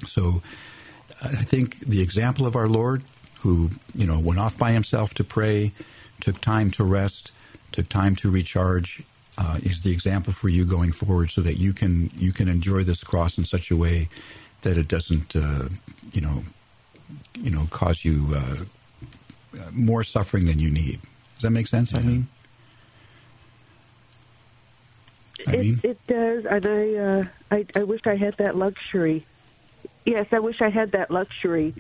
[0.07, 0.43] So
[1.23, 3.03] I think the example of our Lord
[3.41, 5.73] who, you know, went off by himself to pray,
[6.21, 7.33] took time to rest,
[7.73, 9.03] took time to recharge,
[9.39, 12.83] uh, is the example for you going forward, so that you can you can enjoy
[12.85, 14.09] this cross in such a way
[14.63, 15.69] that it doesn't, uh,
[16.13, 16.43] you know,
[17.35, 18.57] you know, cause you uh,
[19.73, 21.01] more suffering than you need.
[21.35, 22.29] Does that make sense, Eileen?
[25.47, 29.25] It, it, does, and I, uh, I, I wish I had that luxury.
[30.05, 31.75] Yes, I wish I had that luxury,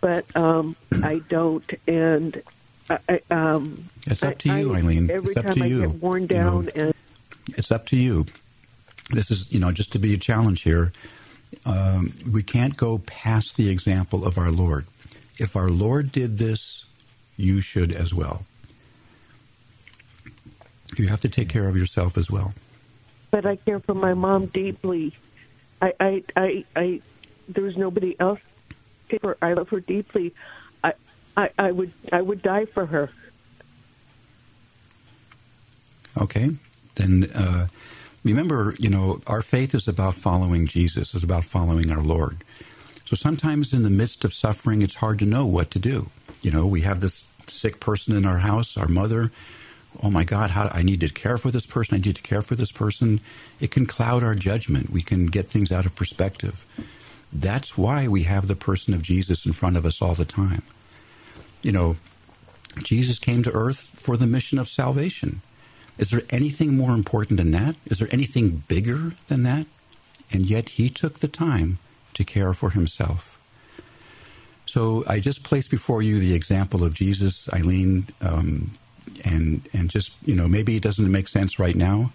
[0.00, 1.70] but um, I don't.
[1.86, 2.42] And
[2.90, 5.10] I, um, it's up to you, I, Eileen.
[5.10, 5.80] Every it's up time to I you.
[5.88, 6.94] get worn down, you know, and
[7.56, 8.26] it's up to you.
[9.10, 10.92] This is, you know, just to be a challenge here.
[11.66, 14.86] Um, we can't go past the example of our Lord.
[15.38, 16.84] If our Lord did this,
[17.36, 18.44] you should as well.
[20.96, 22.54] You have to take care of yourself as well.
[23.30, 25.14] But I care for my mom deeply.
[25.80, 27.00] I, I, I, I
[27.48, 28.40] there's nobody else.
[29.42, 30.32] I love her deeply.
[31.36, 33.10] I, I, would, I would die for her.
[36.20, 36.50] Okay,
[36.96, 37.68] then uh,
[38.22, 41.14] remember, you know, our faith is about following Jesus.
[41.14, 42.36] It's about following our Lord.
[43.06, 46.10] So sometimes in the midst of suffering, it's hard to know what to do.
[46.42, 49.30] You know, we have this sick person in our house, our mother.
[50.02, 51.94] Oh my God, how I need to care for this person.
[51.94, 53.20] I need to care for this person.
[53.60, 54.90] It can cloud our judgment.
[54.90, 56.64] We can get things out of perspective.
[57.32, 60.62] That's why we have the person of Jesus in front of us all the time.
[61.62, 61.96] You know,
[62.82, 65.42] Jesus came to earth for the mission of salvation.
[65.98, 67.76] Is there anything more important than that?
[67.86, 69.66] Is there anything bigger than that?
[70.32, 71.78] And yet he took the time
[72.14, 73.38] to care for himself.
[74.66, 78.72] So I just placed before you the example of Jesus, Eileen, um,
[79.24, 82.12] and and just you know maybe it doesn't make sense right now,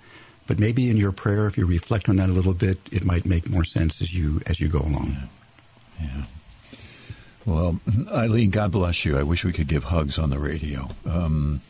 [0.48, 3.26] but maybe in your prayer, if you reflect on that a little bit, it might
[3.26, 5.30] make more sense as you as you go along.
[6.00, 6.08] Yeah.
[6.08, 6.24] yeah.
[7.48, 7.80] Well,
[8.14, 9.18] Eileen, God bless you.
[9.18, 10.90] I wish we could give hugs on the radio.
[11.10, 11.62] Um,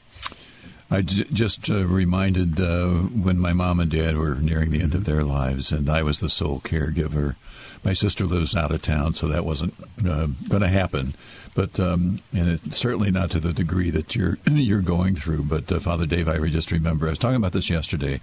[0.89, 4.95] I j- just uh, reminded uh, when my mom and dad were nearing the end
[4.95, 7.35] of their lives, and I was the sole caregiver.
[7.83, 11.13] My sister lives out of town, so that wasn't uh, going to happen.
[11.53, 15.43] But um, and it, certainly not to the degree that you're you're going through.
[15.43, 18.21] But uh, Father Dave, I just remember I was talking about this yesterday,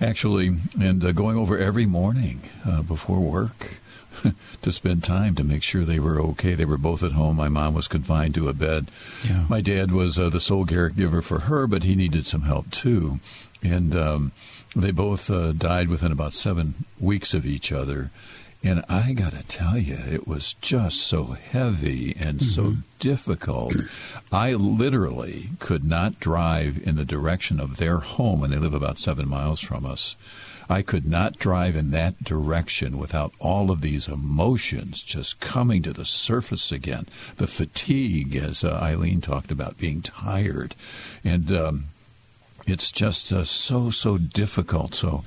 [0.00, 3.78] actually, and uh, going over every morning uh, before work.
[4.62, 6.54] to spend time to make sure they were okay.
[6.54, 7.36] They were both at home.
[7.36, 8.90] My mom was confined to a bed.
[9.24, 9.46] Yeah.
[9.48, 13.20] My dad was uh, the sole caregiver for her, but he needed some help too.
[13.62, 14.32] And um,
[14.76, 18.10] they both uh, died within about seven weeks of each other.
[18.62, 22.48] And I got to tell you, it was just so heavy and mm-hmm.
[22.48, 23.76] so difficult.
[24.32, 28.98] I literally could not drive in the direction of their home, and they live about
[28.98, 30.16] seven miles from us.
[30.68, 35.92] I could not drive in that direction without all of these emotions just coming to
[35.92, 37.06] the surface again.
[37.36, 40.74] The fatigue, as uh, Eileen talked about, being tired.
[41.24, 41.84] And um,
[42.66, 44.94] it's just uh, so, so difficult.
[44.94, 45.24] So,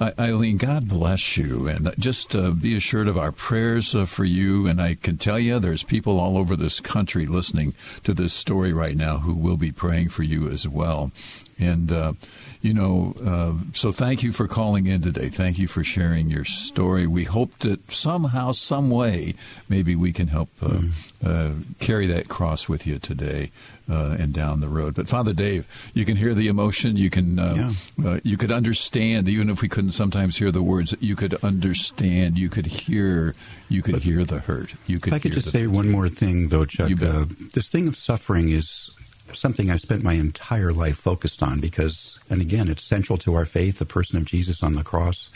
[0.00, 4.66] Eileen, God bless you, and just uh, be assured of our prayers uh, for you.
[4.66, 8.74] And I can tell you, there's people all over this country listening to this story
[8.74, 11.12] right now who will be praying for you as well.
[11.58, 12.12] And uh,
[12.60, 15.28] you know, uh, so thank you for calling in today.
[15.28, 17.06] Thank you for sharing your story.
[17.06, 19.34] We hope that somehow, some way,
[19.68, 20.92] maybe we can help uh, mm.
[21.24, 23.52] uh, carry that cross with you today
[23.88, 24.94] uh, and down the road.
[24.94, 26.96] But Father Dave, you can hear the emotion.
[26.96, 27.54] You can uh,
[27.96, 28.06] yeah.
[28.06, 30.94] Uh, you could understand, even if we couldn't sometimes hear the words.
[31.00, 32.36] You could understand.
[32.38, 33.34] You could hear.
[33.68, 34.74] You could but hear the hurt.
[34.86, 35.12] You could.
[35.12, 36.88] If I could just say one more thing, though, Chuck.
[36.88, 38.90] this thing of suffering is
[39.36, 43.44] something I spent my entire life focused on because, and again, it's central to our
[43.44, 45.30] faith, the person of Jesus on the cross.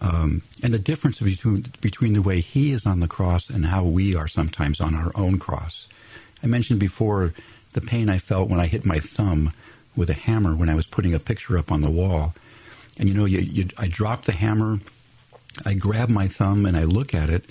[0.00, 3.84] Um, and the difference between, between the way he is on the cross and how
[3.84, 5.86] we are sometimes on our own cross.
[6.42, 7.34] I mentioned before
[7.72, 9.52] the pain I felt when I hit my thumb
[9.96, 12.34] with a hammer when I was putting a picture up on the wall.
[12.98, 14.80] And you know, you, you, I drop the hammer,
[15.64, 17.44] I grab my thumb, and I look at it,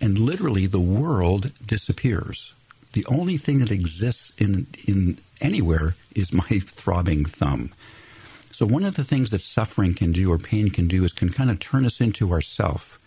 [0.00, 2.54] and literally the world disappears
[2.98, 7.70] the only thing that exists in in anywhere is my throbbing thumb.
[8.50, 11.30] So one of the things that suffering can do or pain can do is can
[11.30, 12.98] kind of turn us into ourself,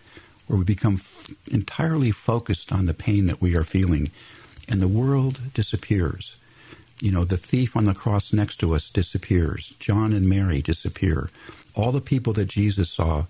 [0.48, 4.08] where we become f- entirely focused on the pain that we are feeling,
[4.70, 6.38] and the world disappears.
[7.02, 9.76] You know, the thief on the cross next to us disappears.
[9.78, 11.30] John and Mary disappear.
[11.76, 13.26] All the people that Jesus saw,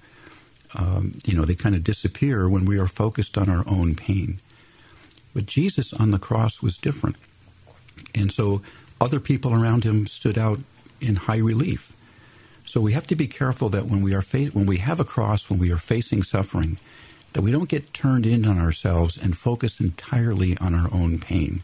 [0.76, 4.39] um, you know, they kind of disappear when we are focused on our own pain.
[5.34, 7.15] But Jesus on the cross was different.
[8.13, 8.62] And so
[9.00, 10.60] other people around him stood out
[11.00, 11.96] in high relief.
[12.65, 15.03] So we have to be careful that when we are fa- when we have a
[15.06, 16.78] cross, when we are facing suffering,
[17.34, 21.64] that we don't get turned in on ourselves and focus entirely on our own pain.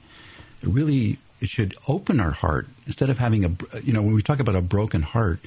[0.62, 3.52] It really it should open our heart instead of having a
[3.84, 5.40] you know when we talk about a broken heart,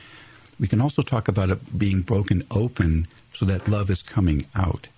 [0.58, 4.88] we can also talk about it being broken open so that love is coming out.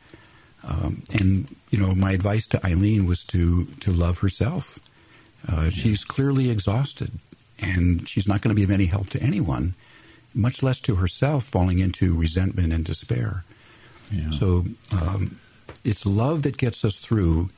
[0.64, 4.78] Um, and you know, my advice to Eileen was to to love herself.
[5.48, 5.70] Uh.
[5.70, 7.12] She's clearly exhausted,
[7.58, 9.74] and she's not going to be of any help to anyone,
[10.34, 13.44] much less to herself, falling into resentment and despair.
[14.10, 14.30] Yeah.
[14.30, 15.40] So um,
[15.84, 17.50] it's love that gets us through,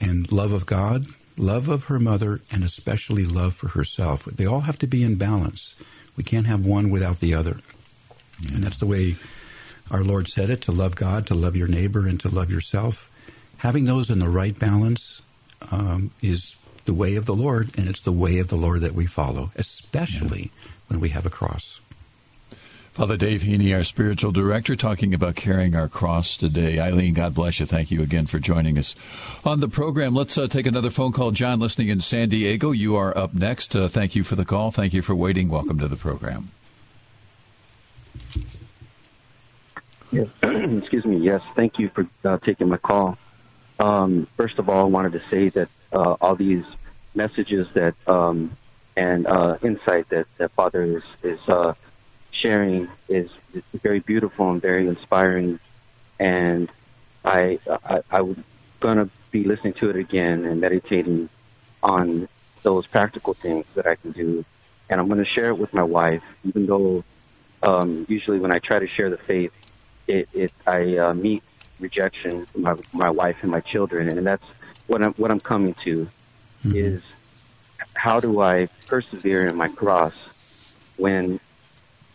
[0.00, 1.06] and love of God,
[1.36, 4.24] love of her mother, and especially love for herself.
[4.24, 5.74] They all have to be in balance.
[6.16, 7.58] We can't have one without the other.
[8.42, 8.56] Yeah.
[8.56, 9.16] And that's the way
[9.90, 13.10] our Lord said it to love God, to love your neighbor, and to love yourself.
[13.58, 15.22] Having those in the right balance
[15.70, 18.94] um, is the way of the Lord, and it's the way of the Lord that
[18.94, 20.70] we follow, especially yeah.
[20.88, 21.80] when we have a cross.
[22.98, 26.80] Father Dave Heney, our spiritual director, talking about carrying our cross today.
[26.80, 27.66] Eileen, God bless you.
[27.66, 28.96] Thank you again for joining us
[29.44, 30.16] on the program.
[30.16, 31.30] Let's uh, take another phone call.
[31.30, 33.76] John, listening in San Diego, you are up next.
[33.76, 34.72] Uh, thank you for the call.
[34.72, 35.48] Thank you for waiting.
[35.48, 36.50] Welcome to the program.
[40.10, 40.28] Yes.
[40.42, 41.18] Excuse me.
[41.18, 43.18] Yes, thank you for uh, taking my call.
[43.78, 46.64] Um, first of all, I wanted to say that uh, all these
[47.14, 48.56] messages that um,
[48.98, 51.74] and uh, insight that, that Father is, is uh,
[52.32, 53.30] sharing is,
[53.82, 55.58] very beautiful and very inspiring.
[56.20, 56.68] And
[57.24, 58.44] I, I, I'm
[58.80, 61.30] going to be listening to it again and meditating
[61.82, 62.28] on
[62.62, 64.44] those practical things that I can do.
[64.90, 67.04] And I'm going to share it with my wife, even though
[67.62, 69.52] um, usually when I try to share the faith,
[70.08, 71.42] it, it I uh, meet
[71.78, 74.08] rejection from my, my wife and my children.
[74.08, 74.44] And that's
[74.86, 76.08] what I'm, what I'm coming to
[76.64, 76.76] mm-hmm.
[76.76, 77.02] is
[77.94, 80.14] how do I persevere in my cross
[80.96, 81.38] when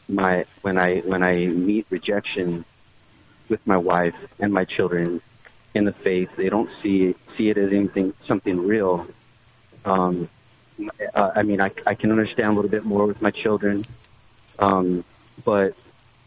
[0.09, 2.65] my when I when I meet rejection
[3.47, 5.21] with my wife and my children
[5.73, 9.07] in the faith, they don't see see it as anything something real.
[9.85, 10.29] Um,
[11.13, 13.85] uh, I mean, I, I can understand a little bit more with my children,
[14.59, 15.05] um,
[15.45, 15.75] but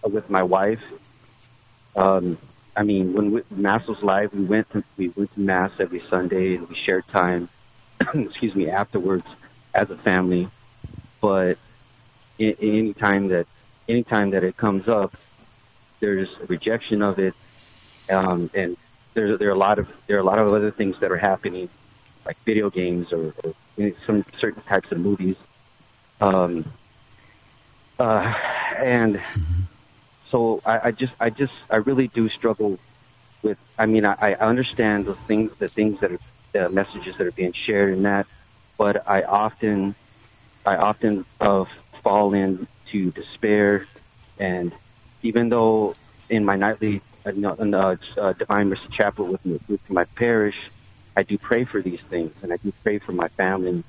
[0.04, 0.82] with my wife,
[1.96, 2.38] um,
[2.76, 6.02] I mean, when we, Mass was live, we went to, we went to Mass every
[6.10, 7.48] Sunday and we shared time.
[8.14, 9.26] excuse me, afterwards
[9.74, 10.48] as a family.
[11.20, 11.58] But
[12.38, 13.46] in, in any time that
[13.88, 15.16] any time that it comes up,
[16.00, 17.34] there's a rejection of it,
[18.10, 18.76] um, and
[19.14, 21.16] there there are a lot of there are a lot of other things that are
[21.16, 21.68] happening,
[22.24, 25.36] like video games or, or some certain types of movies,
[26.20, 26.64] um,
[27.98, 28.34] uh,
[28.78, 29.20] and
[30.36, 32.78] so I, I just I just I really do struggle
[33.42, 33.56] with.
[33.78, 36.20] I mean, I, I understand the things the things that are
[36.52, 38.26] the messages that are being shared in that,
[38.76, 39.94] but I often
[40.66, 41.64] I often uh,
[42.02, 43.86] fall into despair,
[44.38, 44.72] and
[45.22, 45.96] even though
[46.28, 50.56] in my nightly uh, in the uh, Divine Mercy Chapel with, with my parish,
[51.16, 53.82] I do pray for these things, and I do pray for my family,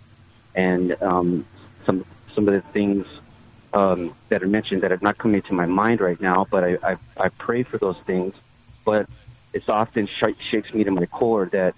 [0.56, 1.46] and um,
[1.86, 3.06] some some of the things
[3.78, 6.78] um, that are mentioned that are not coming to my mind right now, but I,
[6.84, 8.34] I, I pray for those things.
[8.84, 9.08] But
[9.54, 11.76] it's often sh- shakes me to my core that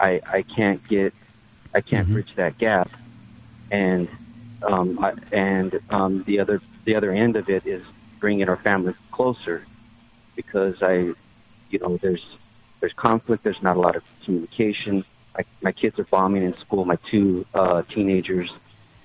[0.00, 1.12] I, I can't get,
[1.74, 2.14] I can't mm-hmm.
[2.14, 2.90] bridge that gap.
[3.70, 4.08] And,
[4.62, 7.82] um, I, and um, the other, the other end of it is
[8.20, 9.66] bringing our family closer
[10.36, 11.12] because I,
[11.68, 12.24] you know, there's,
[12.80, 13.44] there's conflict.
[13.44, 15.04] There's not a lot of communication.
[15.36, 16.86] I, my kids are bombing in school.
[16.86, 18.50] My two uh, teenagers,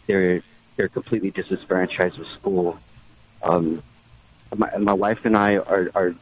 [0.08, 0.42] they're
[0.80, 2.80] they're completely disenfranchised with school.
[3.44, 3.84] Um,
[4.56, 6.16] my, my wife and I are, are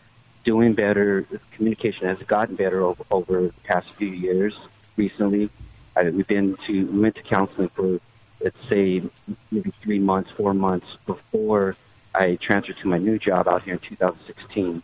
[0.45, 1.27] doing better.
[1.51, 4.57] Communication has gotten better over, over the past few years.
[4.95, 5.51] Recently,
[5.95, 7.99] I, we've been to we went to counseling for
[8.41, 9.03] let's say
[9.51, 11.75] maybe three months, four months before
[12.15, 14.81] I transferred to my new job out here in 2016.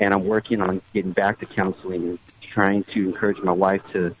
[0.00, 4.16] And I'm working on getting back to counseling and trying to encourage my wife to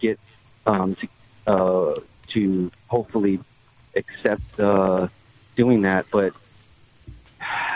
[0.00, 0.18] get
[0.64, 1.08] um, to
[1.46, 3.40] uh, to hopefully
[3.96, 5.08] accept uh,
[5.56, 6.06] doing that.
[6.10, 6.34] But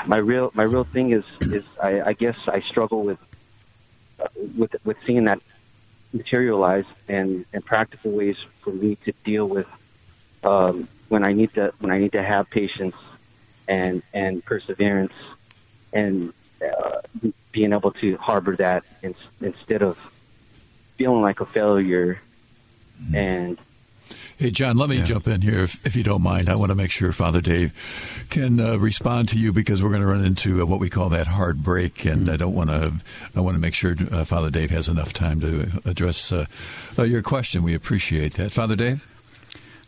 [0.07, 3.18] my real my real thing is is I, I guess I struggle with
[4.18, 5.41] uh, with with seeing that
[6.12, 9.66] materialize and and practical ways for me to deal with
[10.43, 12.97] um, when I need to when I need to have patience
[13.68, 15.12] and and perseverance
[15.93, 17.01] and uh,
[17.53, 19.99] being able to harbor that in, instead of
[20.97, 22.21] feeling like a failure
[23.03, 23.14] mm-hmm.
[23.14, 23.59] and
[24.41, 25.05] Hey, John, let me yeah.
[25.05, 26.49] jump in here if, if, you don't mind.
[26.49, 27.74] I want to make sure Father Dave
[28.30, 31.11] can uh, respond to you because we're going to run into uh, what we call
[31.11, 32.30] that hard break, and mm-hmm.
[32.30, 32.95] I don't want to.
[33.36, 36.47] I want to make sure uh, Father Dave has enough time to address uh,
[36.99, 37.62] uh, your question.
[37.62, 39.07] We appreciate that, Father Dave.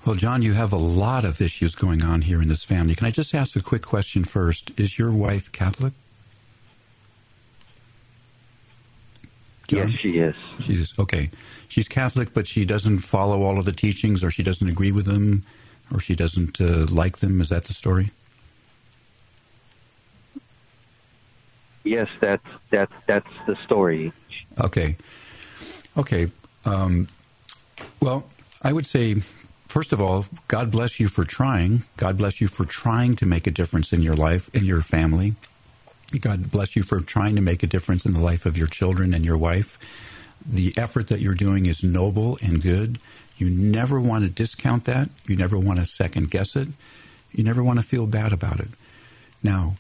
[0.04, 2.94] Well, John, you have a lot of issues going on here in this family.
[2.94, 4.78] Can I just ask a quick question first?
[4.78, 5.94] Is your wife Catholic?
[9.76, 9.90] John?
[9.90, 10.36] Yes, she is.
[10.60, 11.30] She's okay
[11.72, 15.06] she's Catholic, but she doesn't follow all of the teachings, or she doesn't agree with
[15.06, 15.42] them,
[15.92, 17.40] or she doesn't uh, like them.
[17.40, 18.10] Is that the story?
[21.84, 24.12] yes, that's that's that's the story.
[24.60, 24.96] Okay,
[25.96, 26.30] okay.
[26.64, 27.08] Um,
[28.00, 28.28] well,
[28.62, 29.16] I would say,
[29.66, 31.84] first of all, God bless you for trying.
[31.96, 35.34] God bless you for trying to make a difference in your life, in your family.
[36.18, 39.14] God bless you for trying to make a difference in the life of your children
[39.14, 39.78] and your wife.
[40.44, 42.98] The effort that you're doing is noble and good.
[43.36, 45.08] You never want to discount that.
[45.26, 46.68] You never want to second guess it.
[47.32, 48.68] You never want to feel bad about it.
[49.42, 49.76] Now,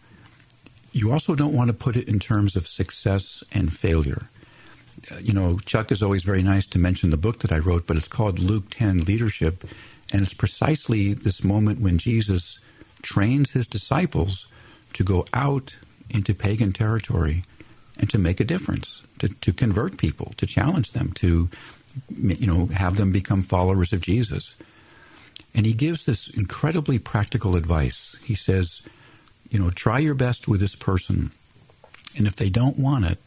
[0.92, 4.28] you also don't want to put it in terms of success and failure.
[5.10, 7.86] Uh, you know, Chuck is always very nice to mention the book that I wrote,
[7.86, 9.64] but it's called Luke 10 Leadership.
[10.12, 12.58] And it's precisely this moment when Jesus
[13.00, 14.46] trains his disciples
[14.92, 15.76] to go out
[16.12, 17.44] into pagan territory
[17.98, 21.48] and to make a difference, to, to convert people, to challenge them, to
[22.10, 24.56] you know have them become followers of Jesus.
[25.54, 28.16] And he gives this incredibly practical advice.
[28.22, 28.80] He says,
[29.50, 31.30] you know, try your best with this person,
[32.16, 33.18] and if they don't want it,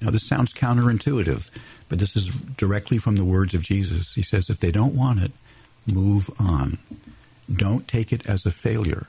[0.00, 1.50] now this sounds counterintuitive,
[1.88, 4.14] but this is directly from the words of Jesus.
[4.14, 5.32] He says, if they don't want it,
[5.86, 6.78] move on.
[7.52, 9.08] Don't take it as a failure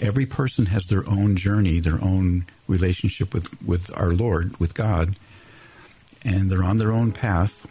[0.00, 5.16] every person has their own journey, their own relationship with, with our Lord, with God,
[6.24, 7.66] and they're on their own path.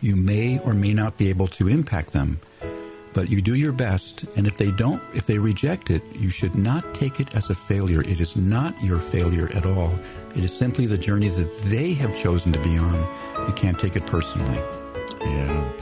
[0.00, 2.40] You may or may not be able to impact them,
[3.12, 4.24] but you do your best.
[4.36, 7.54] And if they don't, if they reject it, you should not take it as a
[7.54, 8.02] failure.
[8.02, 9.94] It is not your failure at all.
[10.36, 13.46] It is simply the journey that they have chosen to be on.
[13.46, 14.60] You can't take it personally.
[15.20, 15.72] Yeah.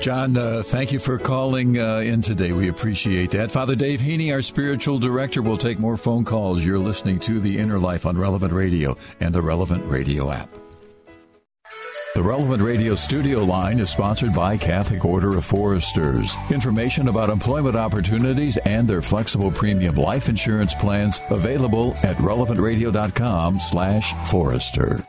[0.00, 2.52] John, uh, thank you for calling uh, in today.
[2.52, 3.52] We appreciate that.
[3.52, 6.64] Father Dave Heney, our spiritual director, will take more phone calls.
[6.64, 10.48] You're listening to The Inner Life on Relevant Radio and the Relevant Radio app.
[12.14, 16.34] The Relevant Radio studio line is sponsored by Catholic Order of Foresters.
[16.50, 24.12] Information about employment opportunities and their flexible premium life insurance plans available at relevantradio.com slash
[24.28, 25.06] forester.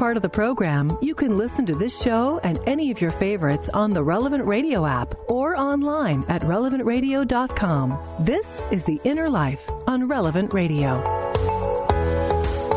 [0.00, 3.68] Part of the program, you can listen to this show and any of your favorites
[3.74, 7.98] on the Relevant Radio app or online at relevantradio.com.
[8.18, 11.39] This is The Inner Life on Relevant Radio.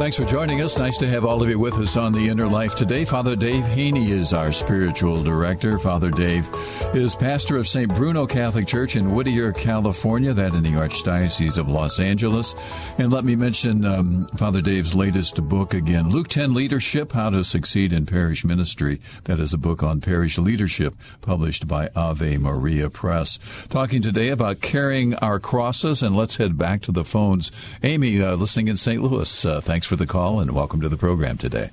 [0.03, 0.77] Thanks for joining us.
[0.77, 3.05] Nice to have all of you with us on The Inner Life today.
[3.05, 5.79] Father Dave Heney is our spiritual director.
[5.79, 6.45] Father Dave
[6.93, 7.87] is pastor of St.
[7.95, 12.53] Bruno Catholic Church in Whittier, California, that in the Archdiocese of Los Angeles.
[12.97, 17.41] And let me mention um, Father Dave's latest book again, Luke 10 Leadership How to
[17.45, 18.99] Succeed in Parish Ministry.
[19.23, 23.39] That is a book on parish leadership published by Ave Maria Press.
[23.69, 27.53] Talking today about carrying our crosses, and let's head back to the phones.
[27.83, 29.01] Amy, uh, listening in St.
[29.01, 31.69] Louis, uh, thanks for for the call and welcome to the program today.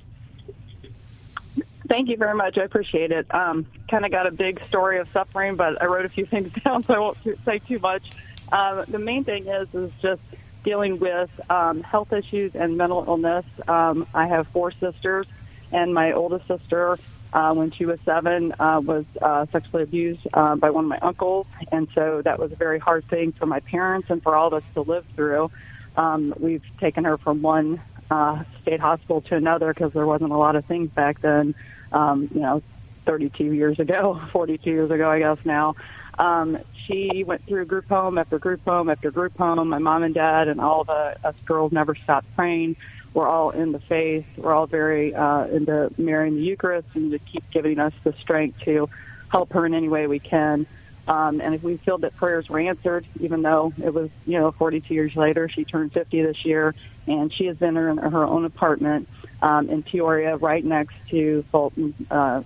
[1.89, 2.59] Thank you very much.
[2.59, 3.35] I appreciate it.
[3.35, 6.53] Um, kind of got a big story of suffering, but I wrote a few things
[6.63, 7.17] down, so I won't
[7.47, 8.11] say too much.
[8.53, 10.21] Um, the main thing is is just
[10.65, 13.47] dealing with um, health issues and mental illness.
[13.67, 15.27] Um, I have four sisters,
[15.73, 16.99] and my oldest sister,
[17.33, 20.99] uh, when she was seven, uh, was uh, sexually abused uh, by one of my
[20.99, 24.49] uncles, and so that was a very hard thing for my parents and for all
[24.49, 25.51] of us to live through.
[25.97, 30.37] Um, we've taken her from one uh, state hospital to another because there wasn't a
[30.37, 31.55] lot of things back then.
[31.93, 32.63] Um, you know,
[33.07, 35.77] 32 years ago, 42 years ago, I guess now.
[36.19, 39.67] Um, she went through group home after group home after group home.
[39.69, 42.77] My mom and dad and all the us girls never stopped praying.
[43.15, 44.27] We're all in the faith.
[44.37, 48.61] We're all very uh, into marrying the Eucharist and to keep giving us the strength
[48.63, 48.89] to
[49.31, 50.67] help her in any way we can.
[51.09, 54.53] Um, and if we feel that prayers were answered, even though it was, you know,
[54.53, 56.75] 42 years later, she turned 50 this year,
[57.11, 59.09] and she has been in her own apartment
[59.43, 62.43] um, in Peoria, right next to Fulton, uh,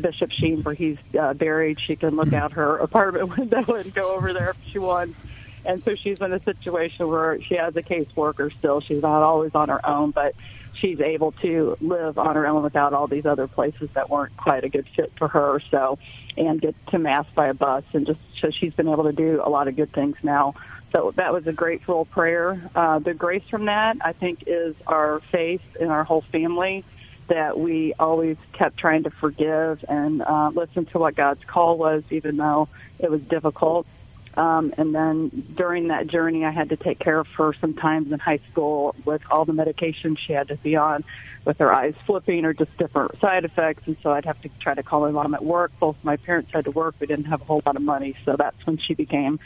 [0.00, 1.80] Bishop Sheen, where he's uh, buried.
[1.80, 5.18] She can look out her apartment window and go over there if she wants.
[5.64, 8.80] And so she's in a situation where she has a caseworker still.
[8.80, 10.34] She's not always on her own, but
[10.74, 14.64] she's able to live on her own without all these other places that weren't quite
[14.64, 15.60] a good fit for her.
[15.70, 15.98] So,
[16.36, 19.42] and get to mass by a bus, and just so she's been able to do
[19.44, 20.54] a lot of good things now.
[20.92, 22.70] So that was a grateful prayer.
[22.74, 26.84] Uh, the grace from that, I think, is our faith in our whole family
[27.28, 32.02] that we always kept trying to forgive and uh, listen to what God's call was,
[32.10, 32.68] even though
[32.98, 33.86] it was difficult.
[34.34, 38.18] Um, and then during that journey, I had to take care of her sometimes in
[38.18, 41.04] high school with all the medication she had to be on,
[41.44, 43.82] with her eyes flipping or just different side effects.
[43.86, 45.72] And so I'd have to try to call my mom at work.
[45.80, 46.94] Both my parents had to work.
[47.00, 49.40] We didn't have a whole lot of money, so that's when she became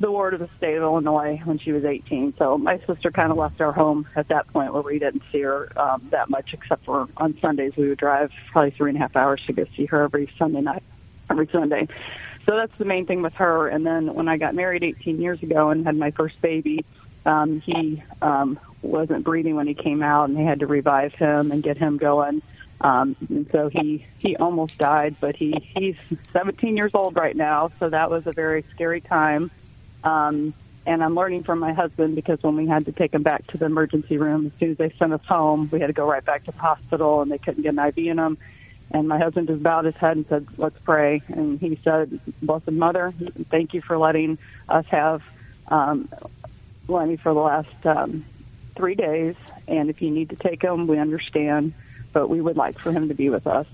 [0.00, 2.34] the ward of the state of Illinois when she was 18.
[2.38, 5.40] So my sister kind of left our home at that point where we didn't see
[5.42, 9.00] her um, that much, except for on Sundays we would drive probably three and a
[9.00, 10.82] half hours to go see her every Sunday night,
[11.30, 11.88] every Sunday.
[12.46, 13.68] So that's the main thing with her.
[13.68, 16.84] And then when I got married 18 years ago and had my first baby,
[17.24, 21.52] um, he um, wasn't breathing when he came out, and they had to revive him
[21.52, 22.42] and get him going.
[22.80, 25.96] Um, and so he he almost died, but he he's
[26.32, 29.52] 17 years old right now, so that was a very scary time.
[30.04, 33.46] Um, and I'm learning from my husband because when we had to take him back
[33.48, 36.08] to the emergency room, as soon as they sent us home, we had to go
[36.08, 38.38] right back to the hospital, and they couldn't get an IV in him.
[38.90, 42.72] And my husband just bowed his head and said, "Let's pray." And he said, "Blessed
[42.72, 43.12] Mother,
[43.48, 44.38] thank you for letting
[44.68, 45.22] us have
[45.68, 46.08] um,
[46.88, 48.24] Lenny for the last um,
[48.74, 49.36] three days.
[49.68, 51.74] And if you need to take him, we understand,
[52.12, 53.66] but we would like for him to be with us."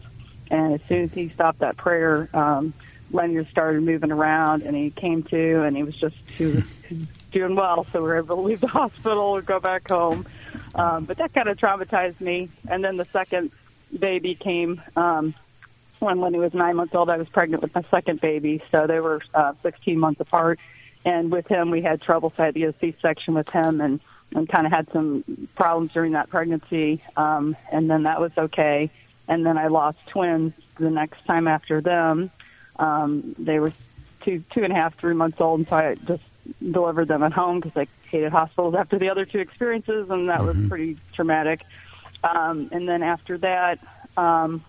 [0.51, 2.75] And as soon as he stopped that prayer, um,
[3.11, 6.65] Lenny started moving around, and he came to, and he was just he was
[7.33, 7.87] doing well.
[7.93, 10.27] So we were able to leave the hospital and go back home.
[10.75, 12.51] Um, but that kind of traumatized me.
[12.69, 13.51] And then the second
[13.97, 15.35] baby came um,
[15.99, 17.11] when Lenny was nine months old.
[17.11, 20.61] I was pregnant with my second baby, so they were uh, 16 months apart.
[21.05, 22.33] And with him, we had trouble.
[22.37, 24.01] So I had to get a C-section with him, and
[24.35, 27.03] and kind of had some problems during that pregnancy.
[27.17, 28.91] Um, and then that was okay.
[29.27, 32.31] And then I lost twins the next time after them.
[32.79, 33.73] Um, they were
[34.23, 36.23] two, two and a half, three months old, and so I just
[36.61, 40.41] delivered them at home because I hated hospitals after the other two experiences, and that
[40.41, 40.61] mm-hmm.
[40.61, 41.61] was pretty traumatic.
[42.23, 43.79] Um, and then after that,
[44.17, 44.65] um,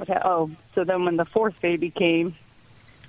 [0.00, 2.34] okay, oh, so then when the fourth baby came,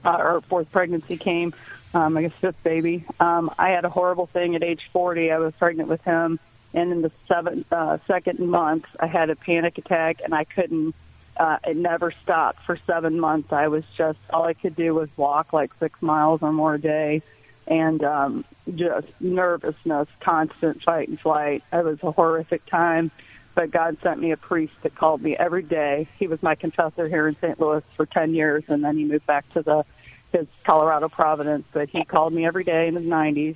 [0.06, 1.54] uh, or fourth pregnancy came,
[1.94, 5.32] um, I guess fifth baby, um, I had a horrible thing at age 40.
[5.32, 6.39] I was pregnant with him,
[6.74, 10.96] and in the seventh, uh, second month, I had a panic attack, and I couldn't.
[11.36, 13.52] Uh, it never stopped for seven months.
[13.52, 16.80] I was just all I could do was walk like six miles or more a
[16.80, 17.24] day,
[17.68, 21.64] and um, just nervousness, constant fight and flight.
[21.72, 23.12] It was a horrific time
[23.56, 26.08] but God sent me a priest that called me every day.
[26.18, 27.60] He was my confessor here in St.
[27.60, 29.86] Louis for 10 years, and then he moved back to the
[30.32, 31.66] his Colorado Providence.
[31.72, 33.56] But he called me every day in his 90s,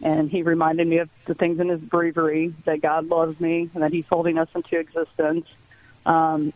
[0.00, 3.82] and he reminded me of the things in his breviary that God loves me and
[3.82, 5.46] that He's holding us into existence.
[6.06, 6.52] Um,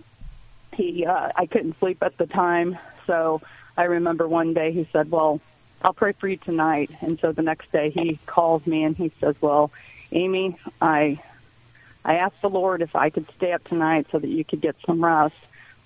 [0.78, 3.42] he, uh, I couldn't sleep at the time, so
[3.76, 5.40] I remember one day he said, "Well,
[5.82, 9.12] I'll pray for you tonight." And so the next day he calls me and he
[9.20, 9.70] says, "Well,
[10.12, 11.20] Amy, I
[12.04, 14.76] I asked the Lord if I could stay up tonight so that you could get
[14.86, 15.36] some rest.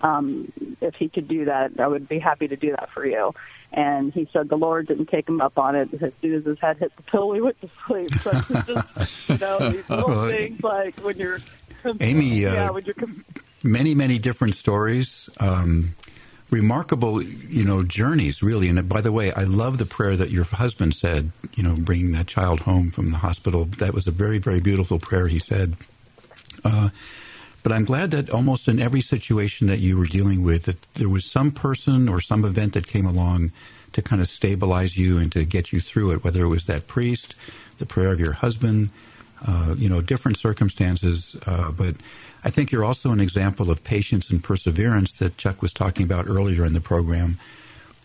[0.02, 3.34] Um, if he could do that, I would be happy to do that for you.
[3.72, 5.88] And he said the Lord didn't take him up on it.
[5.94, 8.12] As soon as his head hit the pillow, he went to sleep.
[8.20, 11.38] So it's just, you know, these little things like when you're,
[12.00, 12.94] Amy, yeah, uh, when you're,
[13.62, 15.28] many, many different stories.
[15.38, 15.94] Um,
[16.52, 18.68] remarkable, you know, journeys really.
[18.68, 22.12] And by the way, I love the prayer that your husband said, you know, bringing
[22.12, 23.64] that child home from the hospital.
[23.64, 25.76] That was a very, very beautiful prayer he said.
[26.62, 26.90] Uh,
[27.62, 31.08] but I'm glad that almost in every situation that you were dealing with, that there
[31.08, 33.52] was some person or some event that came along
[33.92, 36.24] to kind of stabilize you and to get you through it.
[36.24, 37.34] Whether it was that priest,
[37.78, 38.90] the prayer of your husband,
[39.46, 41.36] uh, you know, different circumstances.
[41.46, 41.96] Uh, but
[42.44, 46.28] I think you're also an example of patience and perseverance that Chuck was talking about
[46.28, 47.38] earlier in the program.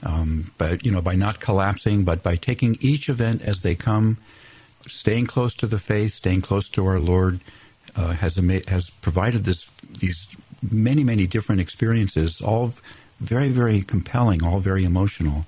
[0.04, 4.18] Um, but you know, by not collapsing, but by taking each event as they come,
[4.88, 7.40] staying close to the faith, staying close to our Lord
[7.96, 8.36] uh, has
[8.68, 10.28] has provided this these
[10.72, 12.74] many many different experiences, all
[13.20, 15.46] very very compelling, all very emotional,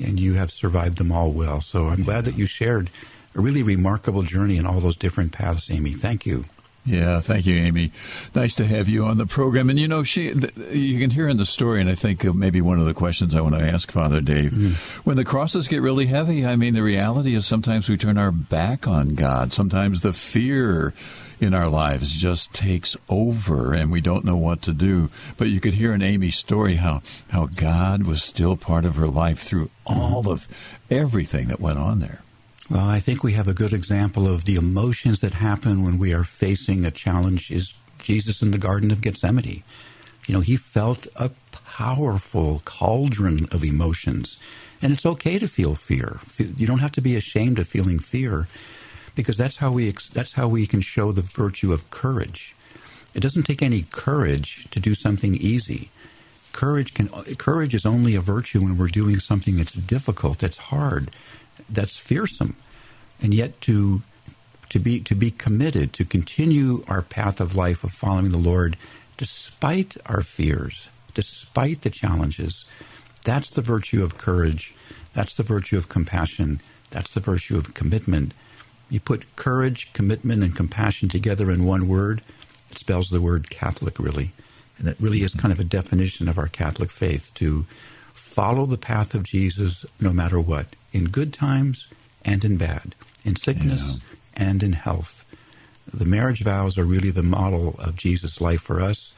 [0.00, 1.60] and you have survived them all well.
[1.60, 2.90] So I'm glad that you shared
[3.34, 5.92] a really remarkable journey in all those different paths, Amy.
[5.92, 6.44] Thank you.
[6.88, 7.92] Yeah, thank you, Amy.
[8.34, 9.68] Nice to have you on the program.
[9.68, 10.32] And you know, she
[10.72, 13.42] you can hear in the story, and I think maybe one of the questions I
[13.42, 14.74] want to ask Father Dave, mm.
[15.04, 18.32] when the crosses get really heavy, I mean, the reality is sometimes we turn our
[18.32, 19.52] back on God.
[19.52, 20.94] Sometimes the fear
[21.40, 25.10] in our lives just takes over and we don't know what to do.
[25.36, 29.06] But you could hear in Amy's story how, how God was still part of her
[29.06, 30.48] life through all of
[30.90, 32.22] everything that went on there.
[32.70, 36.12] Well, I think we have a good example of the emotions that happen when we
[36.12, 39.62] are facing a challenge is Jesus in the Garden of Gethsemane.
[40.26, 44.36] You know, he felt a powerful cauldron of emotions.
[44.82, 46.20] And it's okay to feel fear.
[46.38, 48.48] You don't have to be ashamed of feeling fear
[49.14, 52.54] because that's how we that's how we can show the virtue of courage.
[53.14, 55.90] It doesn't take any courage to do something easy.
[56.52, 61.10] Courage can courage is only a virtue when we're doing something that's difficult, that's hard,
[61.68, 62.56] that's fearsome.
[63.20, 64.02] And yet to
[64.68, 68.76] to be to be committed to continue our path of life of following the Lord
[69.16, 72.64] despite our fears, despite the challenges,
[73.24, 74.74] that's the virtue of courage
[75.12, 76.60] That's the virtue of compassion.
[76.90, 78.34] That's the virtue of commitment.
[78.88, 82.22] You put courage, commitment, and compassion together in one word,
[82.70, 84.32] it spells the word Catholic, really.
[84.78, 87.66] And it really is kind of a definition of our Catholic faith to
[88.18, 91.86] follow the path of Jesus no matter what, in good times
[92.24, 92.94] and in bad,
[93.24, 94.48] in sickness yeah.
[94.48, 95.24] and in health.
[95.92, 99.12] The marriage vows are really the model of Jesus' life for us.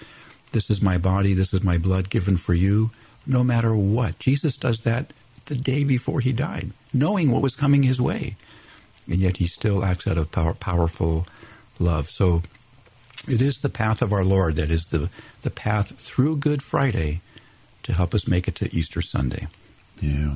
[0.52, 2.90] This is my body, this is my blood given for you,
[3.26, 4.18] no matter what.
[4.18, 5.12] Jesus does that
[5.46, 8.36] the day before he died, knowing what was coming his way.
[9.06, 11.26] And yet he still acts out of power, powerful
[11.78, 12.08] love.
[12.08, 12.42] So
[13.26, 15.10] it is the path of our Lord that is the,
[15.42, 17.20] the path through Good Friday
[17.84, 19.48] to help us make it to Easter Sunday.
[20.00, 20.34] Yeah.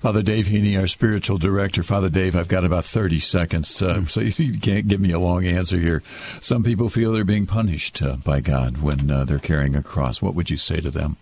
[0.00, 1.82] Father Dave Heney, our spiritual director.
[1.82, 4.08] Father Dave, I've got about 30 seconds, uh, mm.
[4.08, 6.02] so you can't give me a long answer here.
[6.40, 10.20] Some people feel they're being punished uh, by God when uh, they're carrying a cross.
[10.20, 11.16] What would you say to them?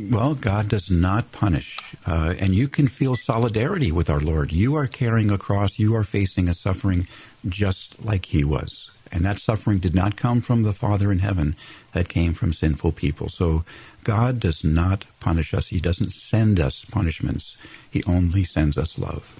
[0.00, 1.78] Well, God does not punish.
[2.06, 4.50] Uh, and you can feel solidarity with our Lord.
[4.50, 7.06] You are carrying a cross, you are facing a suffering
[7.46, 8.90] just like He was.
[9.12, 11.54] And that suffering did not come from the Father in heaven,
[11.92, 13.28] that came from sinful people.
[13.28, 13.64] So
[14.04, 15.68] God does not punish us.
[15.68, 17.58] He doesn't send us punishments.
[17.90, 19.38] He only sends us love.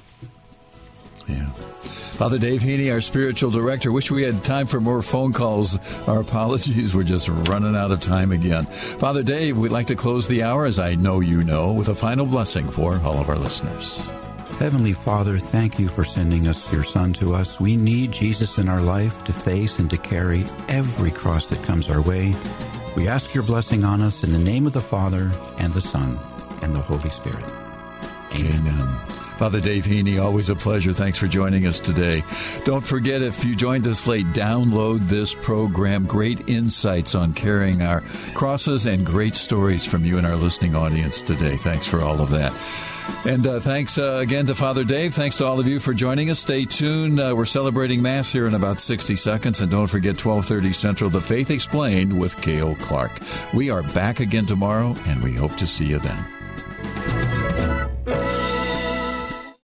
[1.27, 1.51] Yeah.
[2.19, 3.91] Father Dave Heney, our spiritual director.
[3.91, 5.79] Wish we had time for more phone calls.
[6.07, 6.95] Our apologies.
[6.95, 8.67] We're just running out of time again.
[8.67, 11.95] Father Dave, we'd like to close the hour, as I know you know, with a
[11.95, 14.05] final blessing for all of our listeners.
[14.59, 17.59] Heavenly Father, thank you for sending us your Son to us.
[17.59, 21.89] We need Jesus in our life to face and to carry every cross that comes
[21.89, 22.35] our way.
[22.95, 26.19] We ask your blessing on us in the name of the Father and the Son
[26.63, 27.45] and the Holy Spirit.
[28.35, 28.61] Amen.
[28.61, 28.97] Amen.
[29.37, 30.93] Father Dave Heney, always a pleasure.
[30.93, 32.23] Thanks for joining us today.
[32.65, 36.07] Don't forget, if you joined us late, download this program.
[36.07, 38.03] Great insights on carrying our
[38.35, 41.57] crosses and great stories from you and our listening audience today.
[41.57, 42.55] Thanks for all of that.
[43.25, 45.15] And uh, thanks uh, again to Father Dave.
[45.15, 46.41] Thanks to all of you for joining us.
[46.41, 47.21] Stay tuned.
[47.21, 49.61] Uh, we're celebrating Mass here in about 60 seconds.
[49.61, 53.13] And don't forget 1230 Central, The Faith Explained with Cale Clark.
[53.55, 57.42] We are back again tomorrow, and we hope to see you then.